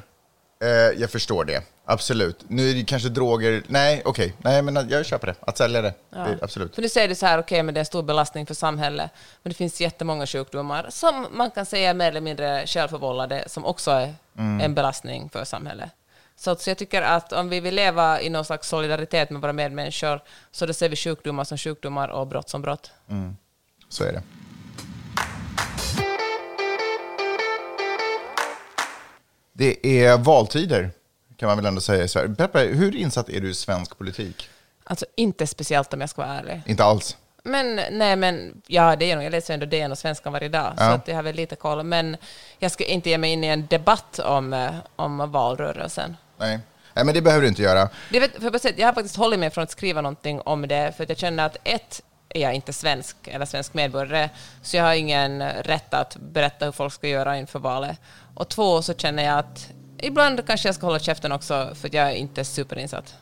[0.63, 0.67] Eh,
[1.01, 2.43] jag förstår det, absolut.
[2.47, 5.35] Nu är det kanske droger, nej okej, nej men jag köper det.
[5.39, 6.17] Att sälja det, Ja.
[6.19, 6.75] det absolut.
[6.75, 9.11] För nu säger du så här, okej, men det är en stor belastning för samhället,
[9.43, 13.65] men det finns jättemånga sjukdomar som man kan säga är mer eller mindre självförvållade, som
[13.65, 14.61] också är Mm.
[14.61, 15.89] en belastning för samhället.
[16.41, 19.41] Så, att- så jag tycker att om vi vill leva i någon slags solidaritet med
[19.41, 22.91] våra medmänniskor, så då ser vi sjukdomar som sjukdomar och brott som brott.
[23.89, 24.21] Så är det.
[29.53, 30.89] Det är valtider,
[31.37, 32.29] kan man väl ändå säga i Sverige.
[32.35, 34.49] Peppe, hur insatt är du i svensk politik?
[34.83, 36.61] Alltså inte speciellt om jag ska vara ärlig.
[36.65, 37.17] Inte alls.
[37.43, 40.73] Men nej, men ja, det är nog, jag läser ändå DN och Svenskan varje dag,
[40.77, 40.89] så Ja.
[40.91, 41.83] att jag har väl lite koll.
[41.83, 42.17] Men
[42.59, 46.17] jag ska inte ge mig in i en debatt om, eh, om valrörelsen.
[46.41, 46.59] Nej.
[46.93, 47.89] nej, men det behöver du inte göra.
[48.09, 50.93] Det vet, för säga, jag har faktiskt hållit mig från att skriva någonting om det,
[50.97, 54.29] för att jag känner att ett, är jag inte svensk eller svensk medborgare,
[54.61, 57.97] så jag har ingen rätt att berätta hur folk ska göra inför valet.
[58.35, 61.93] Och två, så känner jag att ibland kanske jag ska hålla käften också, för att
[61.93, 63.15] jag är inte superinsatt.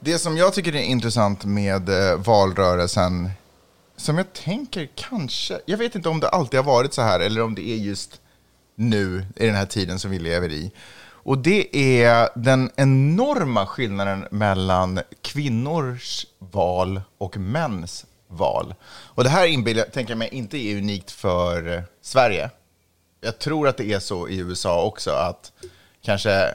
[0.00, 3.30] Det som jag tycker är intressant med eh, valrörelsen,
[3.96, 7.42] som jag tänker kanske, jag vet inte om det alltid har varit så här eller
[7.42, 8.20] om det är just
[8.74, 10.72] nu i den här tiden som vi lever i.
[11.24, 18.74] Och det är den enorma skillnaden mellan kvinnors val och mäns val.
[18.86, 22.50] Och det här inbillar, tänker jag mig inte är unikt för eh, Sverige.
[23.20, 25.52] Jag tror att det är så i USA också, att
[26.02, 26.54] kanske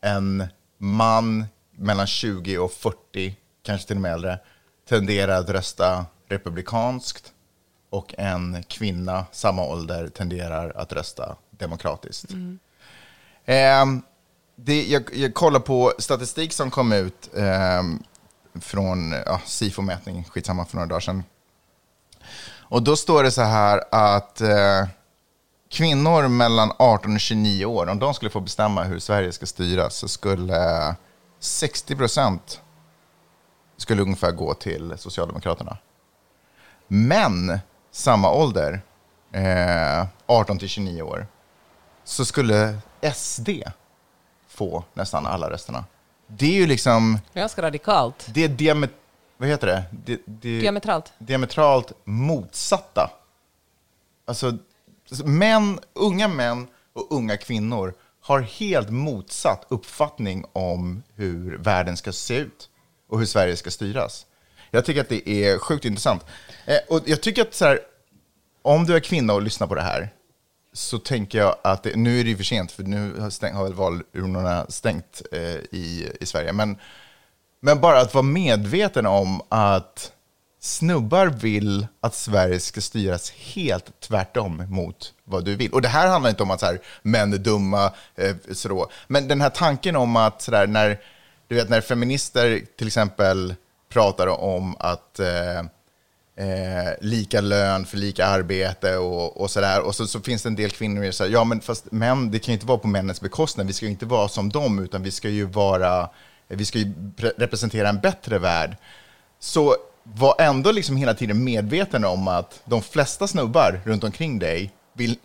[0.00, 0.44] en
[0.78, 4.38] man mellan 20 och 40, kanske till och med äldre,
[4.88, 7.32] tenderar att rösta republikanskt
[7.90, 12.30] och en kvinna samma ålder tenderar att rösta demokratiskt.
[12.32, 12.58] Mm.
[13.46, 13.86] Eh,
[14.56, 17.82] det, jag, jag kollar på statistik som kom ut eh,
[18.60, 21.22] från ja, SIFO-mätning, skitsamma, för några dagar sedan.
[22.68, 24.86] Och då står det så här att eh,
[25.70, 29.94] kvinnor mellan 18 och 29 år, om de skulle få bestämma hur Sverige ska styras,
[29.94, 30.94] så skulle eh,
[31.40, 32.60] 60 procent
[33.76, 35.78] skulle ungefär gå till Socialdemokraterna.
[36.88, 37.58] Men
[37.90, 38.82] samma ålder,
[39.32, 41.26] eh, 18 till 29 år,
[42.04, 42.78] så skulle
[43.14, 43.48] SD
[44.48, 45.84] få nästan alla rösterna.
[46.26, 48.26] Det är ju liksom, Ganska radikalt.
[48.34, 48.90] det är diamet,
[49.36, 49.84] vad heter det?
[49.90, 51.12] det, det Diametralt.
[51.18, 53.10] diametralt motsatta.
[54.26, 54.56] Alltså,
[55.24, 62.36] män, unga män och unga kvinnor har helt motsatt uppfattning om hur världen ska se
[62.36, 62.68] ut
[63.08, 64.26] och hur Sverige ska styras.
[64.70, 66.24] Jag tycker att det är sjukt intressant.
[66.64, 67.80] Eh, och jag tycker att så här,
[68.62, 70.12] om du är kvinna och lyssnar på det här
[70.76, 73.54] så tänker jag att det, nu är det ju för sent, för nu har, stäng,
[73.54, 76.52] har väl valurnorna stängt eh, i, i Sverige.
[76.52, 76.78] Men,
[77.60, 80.12] men bara att vara medveten om att
[80.60, 85.72] snubbar vill att Sverige ska styras helt tvärtom mot vad du vill.
[85.72, 89.28] Och det här handlar inte om att så här, män är dumma, eh, så men
[89.28, 91.00] den här tanken om att så där, när,
[91.48, 93.54] du vet, när feminister till exempel
[93.88, 95.62] pratar om att eh,
[96.36, 99.80] eh, lika lön för lika arbete och, och sådär.
[99.80, 102.38] Och så, så finns det en del kvinnor som säger, ja men fast män, det
[102.38, 103.66] kan ju inte vara på männens bekostnad.
[103.66, 106.08] Vi ska ju inte vara som dem, utan vi ska ju vara,
[106.48, 106.92] vi ska ju
[107.36, 108.76] representera en bättre värld.
[109.38, 114.72] Så var ändå liksom hela tiden medveten om att de flesta snubbar runt omkring dig
[114.92, 115.18] vill,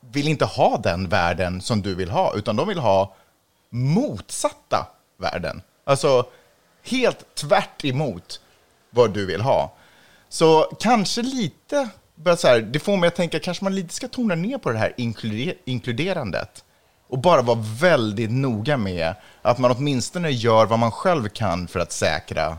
[0.00, 3.14] vill inte ha den världen som du vill ha, utan de vill ha
[3.70, 4.86] motsatta
[5.18, 5.62] världen.
[5.84, 6.26] Alltså
[6.82, 8.40] helt tvärt emot
[8.90, 9.72] vad du vill ha.
[10.28, 11.88] Så kanske lite,
[12.38, 14.78] så här, det får mig att tänka, kanske man lite ska tona ner på det
[14.78, 16.64] här inkluder- inkluderandet.
[17.08, 21.80] Och bara vara väldigt noga med att man åtminstone gör vad man själv kan för
[21.80, 22.58] att säkra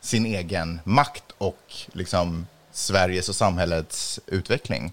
[0.00, 4.92] sin egen makt och liksom Sveriges och samhällets utveckling.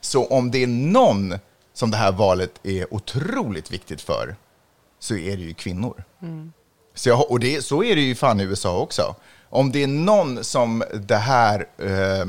[0.00, 1.38] Så om det är någon
[1.72, 4.36] som det här valet är otroligt viktigt för,
[4.98, 6.04] så är det ju kvinnor.
[6.94, 9.14] Så, jag, och det, så är det ju fan i USA också.
[9.52, 12.26] Om det är någon som det här, eh,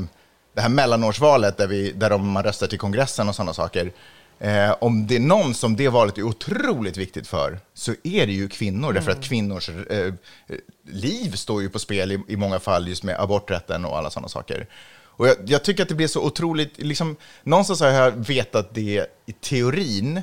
[0.54, 3.92] det här mellanårsvalet där, vi, där de, man röstar till kongressen och sådana saker,
[4.38, 8.32] eh, om det är någon som det valet är otroligt viktigt för, så är det
[8.32, 8.92] ju kvinnor.
[8.92, 10.14] Därför att kvinnors eh,
[10.88, 14.28] liv står ju på spel i, i många fall just med aborträtten och alla sådana
[14.28, 14.66] saker.
[15.16, 19.06] Och jag, jag tycker att det blir så otroligt, liksom, någonstans har jag vetat det
[19.26, 20.22] i teorin,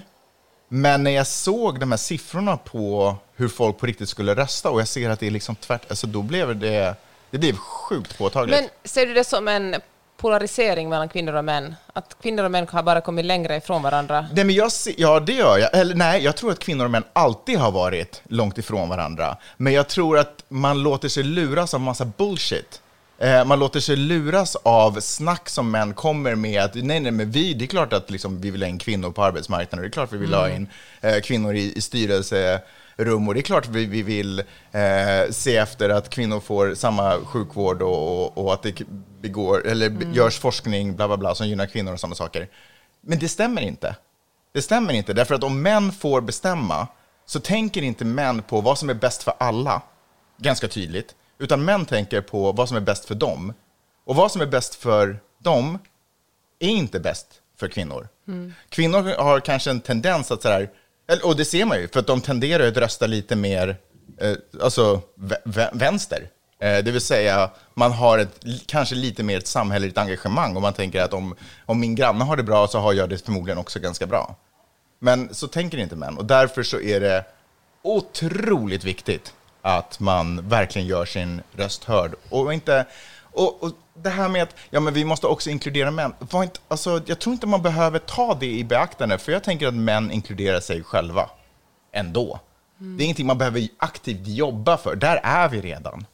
[0.70, 4.80] men när jag såg de här siffrorna på hur folk på riktigt skulle rösta och
[4.80, 6.96] jag ser att det är liksom tvärt, alltså då blev det,
[7.30, 8.60] det blev sjukt påtagligt.
[8.60, 9.76] Men ser du det som en
[10.18, 11.76] polarisering mellan kvinnor och män?
[11.94, 14.26] Att kvinnor och män har bara kommit längre ifrån varandra?
[14.34, 15.74] Nej, men jag ser, ja, det gör jag.
[15.74, 19.38] Eller nej, jag tror att kvinnor och män alltid har varit långt ifrån varandra.
[19.58, 22.82] Men jag tror att man låter sig luras av massa bullshit.
[23.22, 26.64] Eh, man låter sig luras av snack som män kommer med.
[26.64, 29.12] Att nej, nej, men vi, det är klart att liksom, vi vill ha in kvinnor
[29.12, 30.68] på arbetsmarknaden, det är klart vi vill ha in
[31.02, 33.28] eh, kvinnor i, i styrelserum.
[33.28, 34.40] Och det är klart vi, vi vill
[34.72, 38.82] eh, se efter att kvinnor får samma sjukvård och, och, och att det
[39.22, 42.48] begår, eller görs forskning bla, bla, bla, som gynnar kvinnor och sådana saker.
[43.02, 43.96] Men det stämmer inte.
[44.54, 46.88] Det stämmer inte, därför att om män får bestämma
[47.26, 49.82] så tänker inte män på vad som är bäst för alla,
[50.38, 53.54] ganska tydligt, utan män tänker på vad som är bäst för dem.
[54.06, 55.80] Och vad som är bäst för dem
[56.60, 57.28] är inte bäst
[57.60, 58.08] för kvinnor.
[58.70, 60.70] Kvinnor har kanske en tendens att sådär,
[61.24, 63.78] och det ser man ju, för att de tenderar att rösta lite mer,
[64.18, 66.30] eh, alltså vä- vä- vänster.
[66.60, 70.74] Eh, det vill säga, man har ett, kanske lite mer ett samhälleligt engagemang och man
[70.74, 73.80] tänker att om, om min granne har det bra så har jag det förmodligen också
[73.80, 74.36] ganska bra.
[75.00, 77.26] Men så tänker inte män och därför så är det
[77.84, 82.16] otroligt viktigt att man verkligen gör sin röst hörd.
[82.30, 82.86] Och inte,
[83.32, 86.14] Och, och det här med att ja, men vi måste också inkludera män.
[86.20, 89.68] Var inte, alltså, jag tror inte man behöver ta det i beaktande, för jag tänker
[89.68, 91.30] att män inkluderar sig själva
[91.92, 92.40] ändå.
[92.78, 94.96] Det är ingenting man behöver aktivt jobba för.
[94.96, 96.06] Där är vi redan.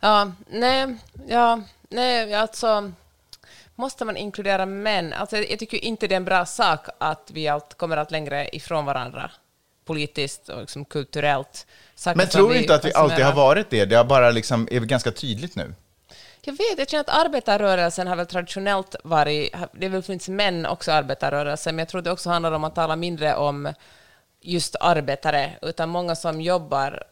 [0.00, 0.96] Ja, nej,
[1.28, 2.92] ja, nej, alltså
[3.74, 5.12] måste man inkludera män?
[5.12, 8.48] Alltså, jag tycker inte det är en bra sak att vi allt kommer allt längre
[8.56, 9.30] ifrån varandra
[9.84, 11.66] politiskt och liksom kulturellt.
[11.94, 13.84] Saker Men tror du inte att vi alltid har varit det?
[13.84, 15.74] Det har bara liksom, är ganska tydligt nu.
[16.42, 20.66] Jag vet, jag känner att arbetarrörelsen har väl traditionellt varit, det har väl funnits män
[20.66, 23.72] också i arbetarrörelsen, men jag tror det också handlar om att tala mindre om
[24.40, 27.04] just arbetare, utan många som jobbar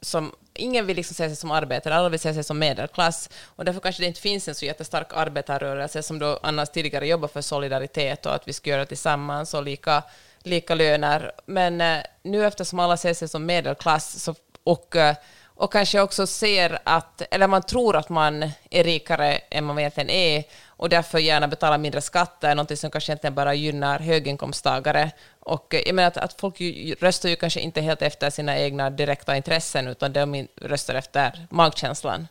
[0.00, 3.30] som Ingen vill liksom se sig som arbetare, alla vill se sig som medelklass.
[3.44, 7.28] Och därför kanske det inte finns en så jättestark arbetarrörelse som då annars tidigare jobbar
[7.28, 10.02] för solidaritet och att vi ska göra tillsammans och lika,
[10.44, 11.32] lika löner.
[11.46, 15.16] Men eh, nu eftersom alla ser sig som medelklass så, och eh,
[15.56, 20.10] och kanske också ser att, eller man tror att man är rikare än man egentligen
[20.10, 25.10] är och därför gärna betalar mindre skatter, något som kanske egentligen bara gynnar höginkomsttagare.
[25.40, 28.58] Och eh, jag menar att, att folk ju, röstar ju kanske inte helt efter sina
[28.58, 32.28] egna direkta intressen, utan de röstar efter magkänslan.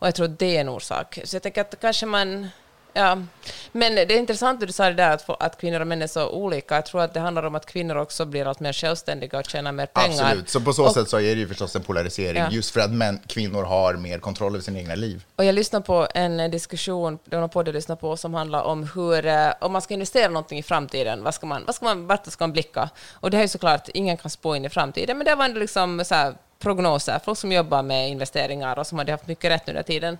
[0.00, 1.18] Och jag tror det är en orsak.
[1.24, 2.48] Så jag tänker att kanske man...
[2.94, 3.18] Ja.
[3.72, 6.02] Men det är intressant att du sa det där att, få- att kvinnor och män
[6.02, 6.74] är så olika.
[6.74, 9.72] Jag tror att det handlar om att kvinnor också blir allt mer självständiga och tjänar
[9.72, 10.24] mer pengar.
[10.24, 10.48] Absolut.
[10.48, 12.48] Så på så Och- sätt så är det ju förstås en polarisering, Ja.
[12.50, 15.24] just för att män, kvinnor har mer kontroll över sina egna liv.
[15.36, 18.62] Och jag lyssnade på en diskussion, det var någon podd jag lyssnade på, som handlar
[18.62, 21.84] om hur, eh, om man ska investera någonting i framtiden, vad ska man, vad ska
[21.84, 22.90] man, vart ska man blicka?
[23.12, 25.60] Och det är ju såklart, ingen kan spå in i framtiden, men det var ändå
[25.60, 29.68] liksom så här prognoser, folk som jobbar med investeringar och som hade haft mycket rätt
[29.68, 30.18] under tiden.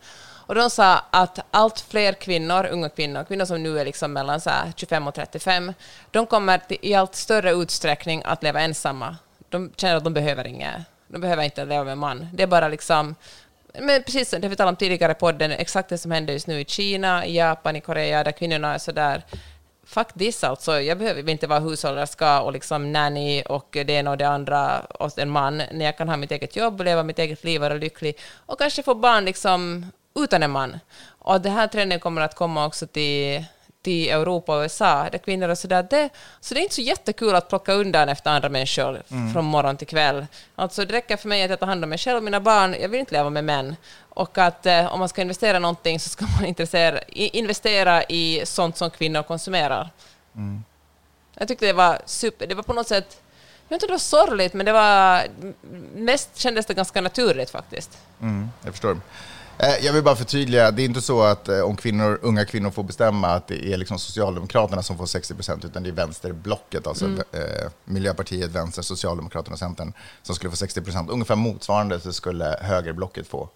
[0.53, 4.41] Och de sa att allt fler kvinnor, unga kvinnor, kvinnor som nu är liksom mellan
[4.41, 5.73] så här 25 och 35,
[6.11, 9.17] de kommer till, i allt större utsträckning att leva ensamma.
[9.49, 10.75] De känner att de behöver inget,
[11.09, 12.29] de behöver inte leva med man.
[12.33, 13.15] Det är bara liksom
[13.81, 16.47] men precis som det vi talade om tidigare i podden, exakt det som händer just
[16.47, 19.23] nu i Kina, i Japan, i Korea, där kvinnorna är sådär
[19.85, 24.19] Fuck this alltså, jag behöver inte vara hushållerska och liksom nanny och det ena och
[24.19, 27.19] det andra och en man, när jag kan ha mitt eget jobb och leva mitt
[27.19, 30.79] eget liv och vara lycklig och kanske få barn liksom utan en man.
[31.19, 33.45] Och den här trenden kommer att komma också till
[33.83, 35.87] till Europa och USA, där kvinnor är sådär.
[35.91, 36.09] Det,
[36.41, 39.87] så det är inte så jättekul att plocka undan efter andra människor från morgon till
[39.87, 40.27] kväll.
[40.55, 42.77] Alltså det räcker för mig att jag tar hand om mig själv och mina barn.
[42.81, 43.77] Jag vill inte leva med män.
[44.09, 46.55] Och att eh, om man ska investera någonting så ska man
[47.15, 49.91] investera i sånt som kvinnor konsumerar.
[51.35, 52.47] Jag tyckte det var super.
[52.47, 53.21] Det var på något sätt,
[53.69, 55.23] jag vet inte det var sorgligt, men det var
[55.95, 57.99] mest kändes det ganska naturligt faktiskt.
[58.21, 59.01] Mm, jag förstår.
[59.63, 62.71] Eh, Jag vill bara förtydliga, det är inte så att eh, om kvinnor, unga kvinnor
[62.71, 66.87] får bestämma att det är liksom Socialdemokraterna som får 60 procent, utan det är vänsterblocket,
[66.87, 71.11] alltså eh, Miljöpartiet, Vänstern, Socialdemokraterna och Centern, som skulle få 60 procent.
[71.11, 73.49] Ungefär motsvarande så skulle högerblocket få,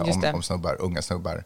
[0.00, 1.44] om, om snubbar, unga snubbar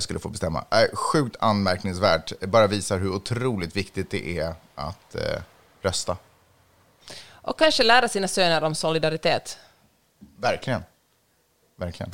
[0.00, 0.64] skulle få bestämma.
[0.92, 5.16] Sjukt anmärkningsvärt, bara visar hur otroligt viktigt det är att
[5.82, 6.16] rösta.
[7.30, 9.58] Och kanske lära sina söner om solidaritet.
[10.36, 10.82] Verkligen.
[11.76, 12.12] Verkligen.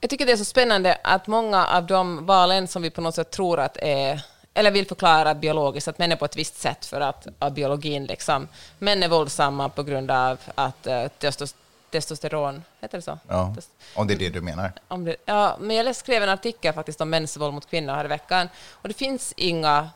[0.00, 3.14] Jag tycker det är så spännande att många av de valen som vi på något
[3.14, 6.86] sätt tror att är eller vill förklara biologiskt att män är på ett visst sätt
[6.86, 8.48] för att av biologin liksom.
[8.78, 11.54] Män är våldsamma på grund av att uh, testos,
[11.90, 13.18] testosteron, heter det så?
[13.28, 13.54] Ja,
[13.94, 14.72] om det är det du menar.
[14.88, 18.04] om det, ja, men jag skrev en artikel faktiskt om mäns våld mot kvinnor här
[18.04, 19.90] i veckan och det finns inga,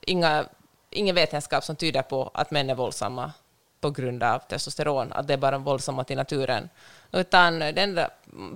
[0.00, 0.44] inga,
[0.90, 3.32] ingen vetenskap som tyder på att män är våldsamma
[3.80, 6.68] på grund av testosteron, att det är bara våldsamma till naturen.
[7.12, 8.10] Utan det enda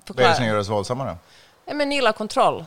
[0.07, 1.17] Vad är det som gör oss våldsamma då?
[1.65, 2.65] Ja, men nila kontroll.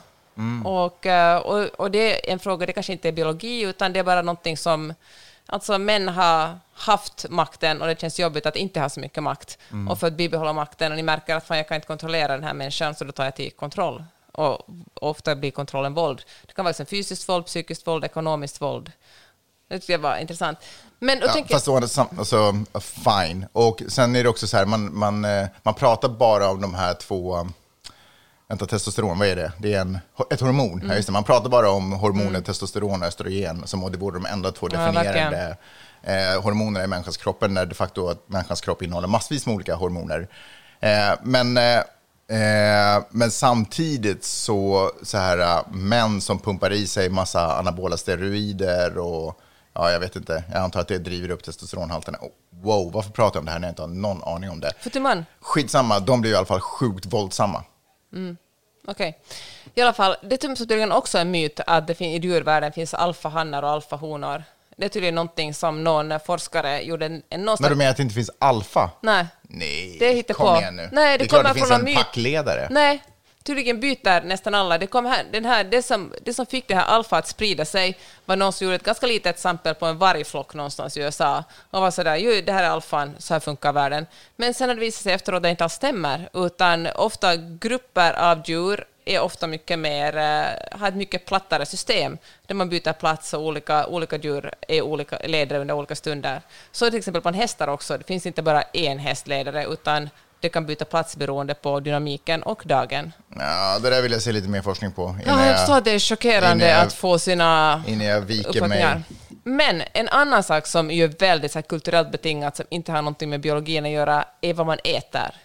[0.65, 3.99] Och, eh, och, och det är en fråga, det kanske inte är biologi, utan det
[3.99, 4.93] är bara någonting som...
[5.45, 9.57] Alltså män har haft makten och det känns jobbigt att inte ha så mycket makt.
[9.89, 12.43] Och för att bibehålla makten, och ni märker att fan, jag kan inte kontrollera den
[12.43, 14.03] här människan, så då tar jag till kontroll.
[14.31, 16.21] Och ofta blir kontrollen våld.
[16.45, 18.91] Det kan vara liksom fysiskt våld, psykiskt våld, ekonomiskt våld.
[19.69, 20.57] Det tycker jag var intressant.
[20.99, 23.45] Men, och Ja, tänker, fast då alltså, fine.
[23.53, 26.73] Och sen är det också så här, man, man, eh, man pratar bara om de
[26.73, 27.47] här två...
[28.47, 29.51] Vänta, testosteron, vad är det?
[29.57, 29.99] Det är en,
[30.29, 30.73] ett hormon.
[30.73, 30.89] Mm.
[30.89, 31.11] Ja, just det.
[31.11, 34.77] Man pratar bara om hormonet testosteron och östrogen, som det vore de enda två Ja,
[34.91, 35.57] definierade
[36.03, 39.75] eh, hormonerna i människans kropp, när de facto att människans kropp innehåller massvis med olika
[39.75, 40.27] hormoner.
[40.79, 41.77] Eh, men, eh,
[42.27, 48.97] eh, men samtidigt så, så här, eh, män som pumpar i sig massa anabola steroider
[48.97, 49.39] och
[49.73, 52.17] ja, jag vet inte, jag antar att det driver upp testosteronhalterna.
[52.21, 52.29] Oh,
[52.63, 54.73] wow, varför pratar jag om det här när jag inte har någon aning om det?
[54.79, 57.63] för till man, Skitsamma, de blir i alla fall sjukt våldsamma.
[58.87, 59.19] Okej.
[59.75, 63.63] I alla fall, det är tydligen också en myt att det i djurvärlden finns alfahannar
[63.63, 64.43] och alfahonor.
[64.77, 67.61] Det är tydligen någonting som någon forskare gjorde en, en någonstans...
[67.61, 68.91] Men du menar att det inte finns alfa?
[69.01, 69.25] Nej.
[69.41, 70.61] Nej, Det hittar kom på.
[70.61, 70.89] igen nu.
[70.91, 71.95] Nej, det är klart kommer det finns en myt.
[71.97, 72.67] packledare.
[72.71, 73.03] Nej,
[73.43, 74.77] tydligen byter nästan alla.
[74.77, 77.65] Det, kom här, den här, det, som, det som fick det här alfa att sprida
[77.65, 81.43] sig var någon som gjorde ett ganska litet exempel på en vargflock någonstans i USA
[81.69, 84.05] och var sådär, ju det här är alfan, så här funkar världen.
[84.35, 88.13] Men sen har det visat sig efteråt att det inte alls stämmer, utan ofta grupper
[88.13, 92.93] av djur är ofta mycket mer, eh, har ett mycket plattare system, där man byter
[92.93, 96.41] plats och olika, olika djur är olika ledare under olika stunder.
[96.71, 100.09] Så till exempel på en hästar också, det finns inte bara en hästledare, utan
[100.43, 103.13] det kan byta plats beroende på dynamiken och dagen.
[103.39, 105.15] Ja, det där vill jag se lite mer forskning på.
[105.25, 109.01] Ja, jag förstår att det är chockerande jag- att få sina innan jag viker mig.
[109.43, 113.29] Men en annan sak som är väldigt så här, kulturellt betingat, som inte har någonting
[113.29, 115.35] med biologin att göra, är vad man äter.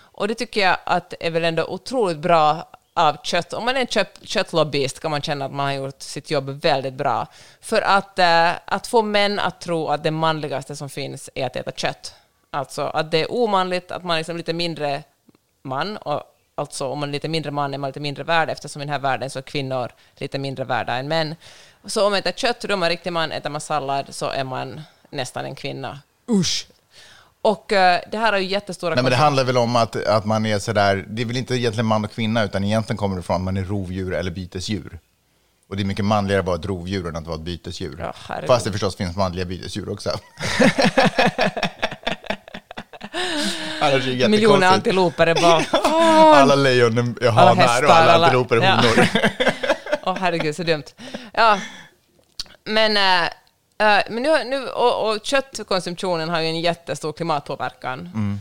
[0.00, 3.52] Och det tycker jag att är väl ändå otroligt bra av kött.
[3.52, 6.48] Om man är en kött, köttlobbyist kan man känna att man har gjort sitt jobb
[6.62, 7.26] väldigt bra.
[7.60, 11.56] För att, eh, att få män att tro att det manligaste som finns är att
[11.56, 12.14] äta kött.
[12.50, 15.02] Alltså att det är omanligt, att man är liksom lite mindre
[15.62, 16.22] man, och
[16.54, 18.92] alltså om man är lite mindre man är man lite mindre värd, eftersom i den
[18.92, 21.34] här världen så är kvinnor lite mindre värda än män.
[21.84, 24.44] Så om man äter kött, då är man riktig man, äter man sallad så är
[24.44, 24.80] man
[25.10, 26.00] nästan en kvinna.
[26.30, 26.66] Usch!
[27.42, 30.24] Och eh, det här har ju jättestora Nej, men det handlar väl om att, att
[30.24, 33.22] man är sådär, det är väl inte egentligen man och kvinna, utan egentligen kommer det
[33.22, 34.98] från att man är rovdjur eller bytesdjur.
[35.68, 37.96] Och det är mycket manligare att vara ett rovdjur än att vara ett bytesdjur.
[38.28, 38.36] Ja.
[38.46, 40.10] Fast det förstås finns manliga bytesdjur också.
[43.80, 45.64] Annars är det Miljoner antiloper är bara...
[46.36, 49.08] Alla lejon är Alla hanar hästar, och alla alla- antiloper är honor.
[50.02, 50.84] Åh herregud, så dumt.
[51.32, 51.58] Ja,
[52.64, 57.98] men, äh, men nu, nu, och, och köttkonsumtionen har ju en jättestor klimatpåverkan.
[58.00, 58.40] Mm.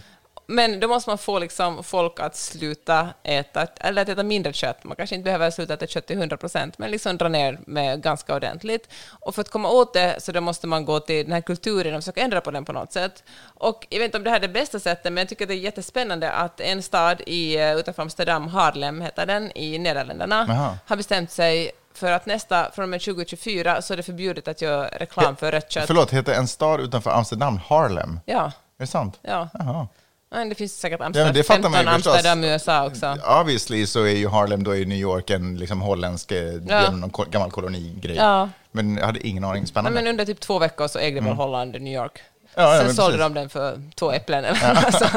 [0.49, 4.83] Men då måste man få liksom folk att sluta äta, eller att äta mindre kött.
[4.83, 8.01] Man kanske inte behöver sluta äta kött till 100 procent, men liksom dra ner med
[8.01, 8.89] ganska ordentligt.
[9.09, 11.95] Och för att komma åt det så då måste man gå till den här kulturen
[11.95, 13.23] och försöka ändra på den på något sätt.
[13.43, 15.53] Och jag vet inte om det här är det bästa sättet, men jag tycker det
[15.53, 20.77] är jättespännande att en stad i, eh, utanför Amsterdam, Harlem heter den, i Nederländerna, Jaha.
[20.85, 24.61] har bestämt sig för att nästa, från och med 2024, så är det förbjudet att
[24.61, 25.87] göra reklam för rött kött.
[25.87, 28.19] Förlåt, heter en stad utanför Amsterdam Harlem?
[28.25, 29.19] Ja, Är det sant?
[29.21, 29.49] ja.
[29.53, 29.87] Jaha.
[30.31, 32.13] Nej, det finns säkert Amsterdam, det fattar man ju 15 förstås.
[32.13, 33.17] Amsterdam i USA också.
[33.41, 37.31] Obviously så är ju Harlem då i New York en liksom holländsk, eh, genom någon
[37.31, 38.15] gammal kolonigrej.
[38.15, 38.49] Ja.
[38.71, 39.67] Men jag hade ingen aning.
[39.67, 40.01] Spännande.
[40.01, 42.19] men under typ två veckor så ägde väl Holland New York.
[42.19, 42.31] Mm.
[42.55, 43.33] Ja, ja, Sen men sålde precis.
[43.33, 45.13] de den för två äpplen eller sånt.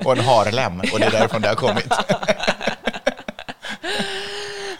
[0.06, 1.88] Och en harlem, och det är därifrån det har kommit.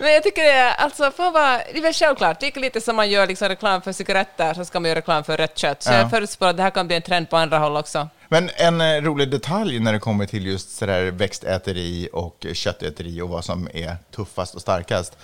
[0.05, 2.81] Men jag tycker det är, alltså, fan vad, det är väl självklart, det är lite
[2.81, 5.83] som man gör liksom reklam för cigaretter, så ska man göra reklam för rött kött.
[5.83, 5.97] Så Ja.
[5.99, 8.09] jag förutspår att det här kan bli en trend på andra håll också.
[8.29, 13.29] Men en eh, rolig detalj när det kommer till just sådär växtäteri och köttäteri och
[13.29, 15.17] vad som är tuffast och starkast.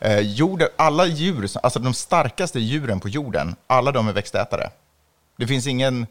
[0.00, 4.70] Eh, jorden, alla djur, alltså de starkaste djuren på jorden, alla de är växtätare.
[5.38, 6.06] Det finns ingen,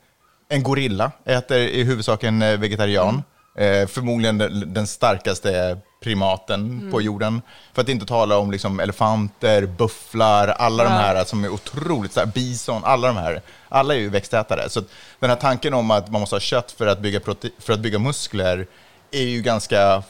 [0.50, 3.24] en gorilla äter i huvudsak en eh, vegetarian.
[3.58, 7.42] Eh, förmodligen den, den starkaste primaten på jorden.
[7.74, 11.00] För att inte tala om liksom elefanter, bufflar, alla de Ja.
[11.00, 13.42] här som är otroligt starka, bison, alla de här.
[13.70, 14.70] Alla är ju växtätare.
[14.70, 14.82] Så
[15.20, 17.20] den här tanken om att man måste ha kött för att bygga,
[17.60, 18.68] för att bygga muskler
[19.12, 20.04] är ju ganska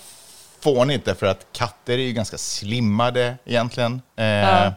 [0.60, 4.01] fånigt, därför att katter är ju ganska slimmade egentligen.
[4.17, 4.73] Eh, Ja.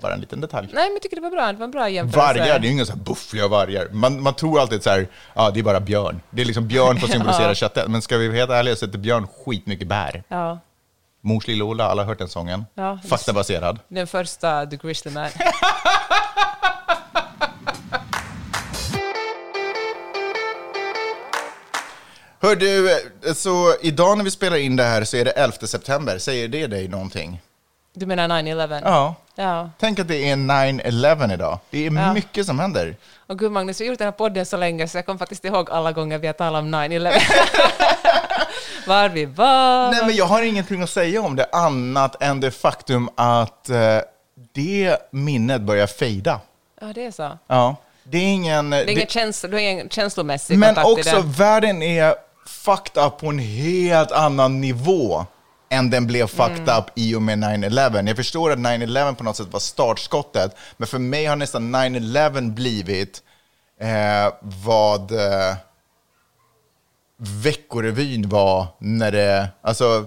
[0.00, 0.68] Bara en liten detalj.
[0.72, 2.38] Nej, men jag tycker det var bra, det var en bra jämförelse.
[2.40, 3.88] Vargar, det är ju inga så här buffliga vargar.
[3.92, 6.20] Man, man tror alltid så här, ja det är bara björn.
[6.30, 7.54] Det är liksom björn för att symbolisera Ja.
[7.54, 7.88] köttet.
[7.88, 10.22] Men ska vi vara helt ärliga så äter björn skitmycket bär.
[10.28, 10.58] Ja,
[11.22, 12.64] Mors lilla Ola, alla har hört den sången.
[12.74, 12.98] Ja.
[13.08, 13.78] Faktabaserad.
[13.88, 15.28] den första The Grizzly Man.
[22.42, 22.88] Hör du,
[23.34, 26.18] så idag när vi spelar in det här så är det 11 september.
[26.18, 27.40] Säger det dig någonting?
[28.00, 28.80] Du menar 9-11?
[28.84, 29.14] Ja.
[29.34, 29.70] Ja.
[29.78, 31.58] Tänk att det är 9-11 idag.
[31.70, 32.12] Det är Ja.
[32.12, 32.96] mycket som händer.
[33.26, 35.44] Och gud Magnus, vi har gjort den här podden så länge så jag kommer faktiskt
[35.44, 37.12] ihåg alla gånger vi har talat om 9-11.
[38.86, 39.90] Var vi var.
[39.90, 43.98] Nej, men jag har ingenting att säga om det annat än det faktum att eh,
[44.54, 46.40] det minnet börjar fejda.
[46.80, 47.38] Ja, det är så.
[47.46, 47.76] Ja.
[48.04, 48.70] Det är ingen...
[48.70, 51.28] Det är det- ingen känsla, du har ingen känslomässig Men kontakt också, i det.
[51.28, 52.14] världen är
[52.46, 55.26] fucked up på en helt annan nivå
[55.70, 56.78] än den blev fucked Mm.
[56.78, 58.06] up i och med 9-11.
[58.08, 62.50] Jag förstår att 9-11 på något sätt var startskottet, men för mig har nästan 9-11
[62.54, 63.22] blivit
[63.80, 65.54] eh, vad eh,
[67.16, 69.48] Veckorevyn var när det...
[69.62, 70.06] Alltså,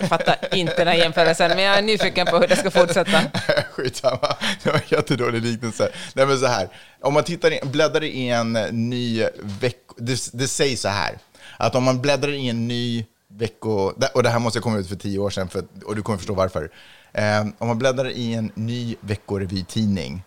[0.00, 3.20] Jag fattar inte den här jämförelsen, men jag är nyfiken på hur det ska fortsätta.
[3.70, 5.90] Skitsamma, det var en jättedålig liknelse.
[6.14, 6.68] Nej men så här,
[7.00, 9.94] om man tittar in, bläddrar i en ny vecko...
[9.98, 11.18] Det, det sägs så här,
[11.56, 13.06] att om man bläddrar i en ny
[13.38, 13.92] vecko...
[14.14, 16.34] Och det här måste komma ut för tio år sedan, för, och du kommer förstå
[16.34, 16.70] varför.
[17.12, 20.22] Eh, om man bläddrar i en ny veckorevy-tidning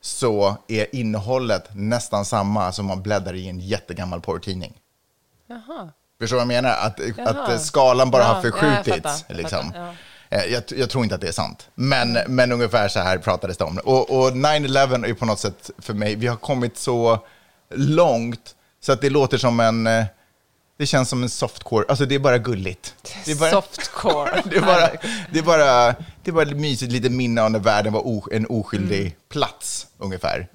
[0.00, 4.74] så är innehållet nästan samma som man bläddrar i en jättegammal porrtidning.
[5.46, 5.90] Jaha.
[6.20, 6.76] Förstår du vad jag menar?
[6.76, 7.28] Att, Jaha.
[7.28, 9.02] att eh, skalan bara Ja, har ja, jag förskjutits.
[9.02, 9.66] fattar, jag liksom.
[9.66, 9.96] fattar,
[10.30, 13.56] Eh, jag, jag tror inte att det är sant, men, men ungefär så här pratades
[13.56, 13.78] det om.
[13.84, 17.18] Och, och 9-11 är på något sätt för mig, vi har kommit så
[17.74, 20.04] långt så att det låter som en, eh,
[20.76, 22.94] det känns som en softcore, alltså det är bara gulligt.
[23.24, 24.42] Det är bara, Softcore.
[24.50, 24.90] det är bara,
[25.32, 25.86] det är bara,
[26.22, 29.12] det är bara ett mysigt litet minne av när världen var o, en oskyldig Mm.
[29.28, 30.48] plats, ungefär.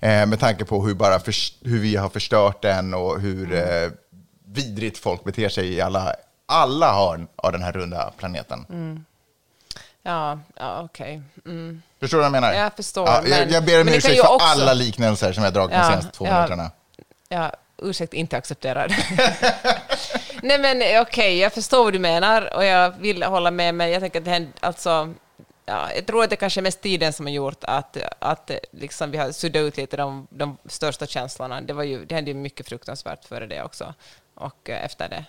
[0.00, 3.84] Eh, med tanke på hur, bara förs- hur vi har förstört den och hur Mm.
[3.84, 3.90] eh,
[4.46, 6.14] vidrigt folk beter sig i alla,
[6.46, 8.66] alla hörn av den här runda planeten.
[8.70, 9.04] Mm.
[10.02, 11.22] Ja, ja okej.
[11.46, 11.82] Mm.
[12.00, 12.52] Förstår du vad jag menar?
[12.52, 15.70] Jag förstår, Ja, jag, jag ber om ursäkt för också- alla liknelser som jag dragit
[15.70, 16.34] de Ja, senaste två ja.
[16.34, 16.70] minuterna.
[17.28, 18.92] Ja, ursäkt, inte accepterad.
[20.42, 23.90] Nej men okej, okej, jag förstår vad du menar och jag vill hålla med, men
[23.90, 25.14] jag tänker att det händer, alltså,
[25.64, 28.56] ja, jag tror att det kanske är mest tiden som har gjort att, att eh,
[28.70, 31.60] liksom, vi har suddat ut lite de, de största känslorna.
[31.60, 33.94] Det, var ju, det hände ju mycket fruktansvärt före det också,
[34.34, 35.24] och eh, efter det.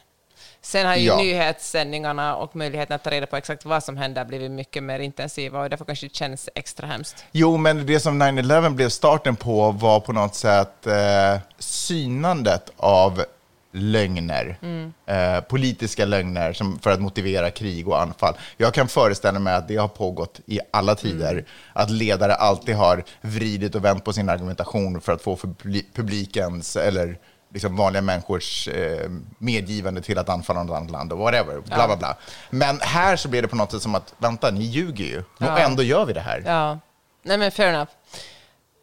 [0.62, 1.18] Sen har ju Ja.
[1.18, 5.60] nyhetssändningarna och möjligheten att ta reda på exakt vad som händer blivit mycket mer intensiva
[5.64, 7.26] och därför kanske det känns extra hemskt.
[7.32, 13.24] Jo, men det som 9-11 blev starten på var på något sätt eh, synandet av
[13.72, 14.58] lögner,
[15.06, 18.34] eh, politiska lögner som, för att motivera krig och anfall.
[18.58, 23.04] Jag kan föreställa mig att det har pågått i alla tider, att ledare alltid har
[23.22, 27.18] vridit och vänt på sin argumentation för att få publi- publikens eller
[27.54, 31.96] liksom vanliga människors eh, medgivande till att anfalla något annat land och whatever, bla bla
[31.98, 32.16] bla.
[32.50, 35.54] Men här så blir det på något sätt som att, vänta, ni ljuger ju, Ja.
[35.54, 36.44] och ändå gör vi det här.
[36.46, 36.80] Ja,
[37.24, 37.92] nej men fair enough.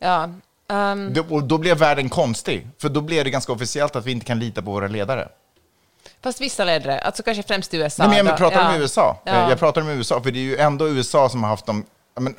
[0.01, 0.31] Ja,
[0.71, 4.13] ehm, Det, och då blev världen konstig, för då blev det ganska officiellt att vi
[4.13, 5.29] inte kan lita på våra ledare.
[6.23, 8.03] Fast vissa ledare, alltså kanske främst USA.
[8.07, 8.39] Nej, men jag då.
[8.39, 8.75] pratar ja.
[8.75, 9.21] om USA.
[9.25, 9.49] Ja.
[9.51, 11.85] Jag pratar om USA, för det är ju ändå USA som har haft de...
[12.21, 12.35] Men,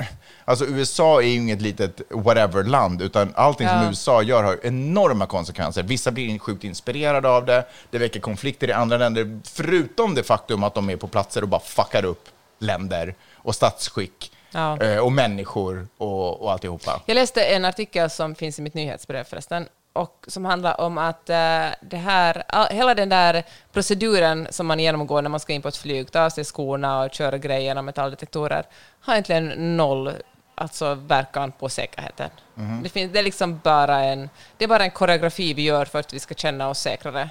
[0.46, 3.90] alltså USA är ju inget litet whatever-land, utan allting som Ja.
[3.90, 5.84] USA gör har enorma konsekvenser.
[5.84, 10.64] Vissa blir sjukt inspirerade av det, det väcker konflikter i andra länder, förutom det faktum
[10.64, 14.82] att de är på platser och bara fuckar upp länder och statsskick Ja.
[14.82, 17.02] eh, och människor och, och alltihopa.
[17.06, 19.66] Jag läste en artikel som finns i mitt nyhetsbrev förresten,
[19.98, 24.80] och som handlar om att eh, det här, all, hela den där proceduren som man
[24.80, 27.82] genomgår när man ska in på ett flyg, ta av sig skorna och köra grejerna,
[27.82, 28.66] metalldetektorer,
[29.02, 30.12] har egentligen noll
[30.56, 32.30] alltså, verkan på säkerheten.
[32.84, 36.00] Det, finns, det, är liksom bara en, det är bara en koreografi vi gör för
[36.00, 37.30] att vi ska känna oss säkrare.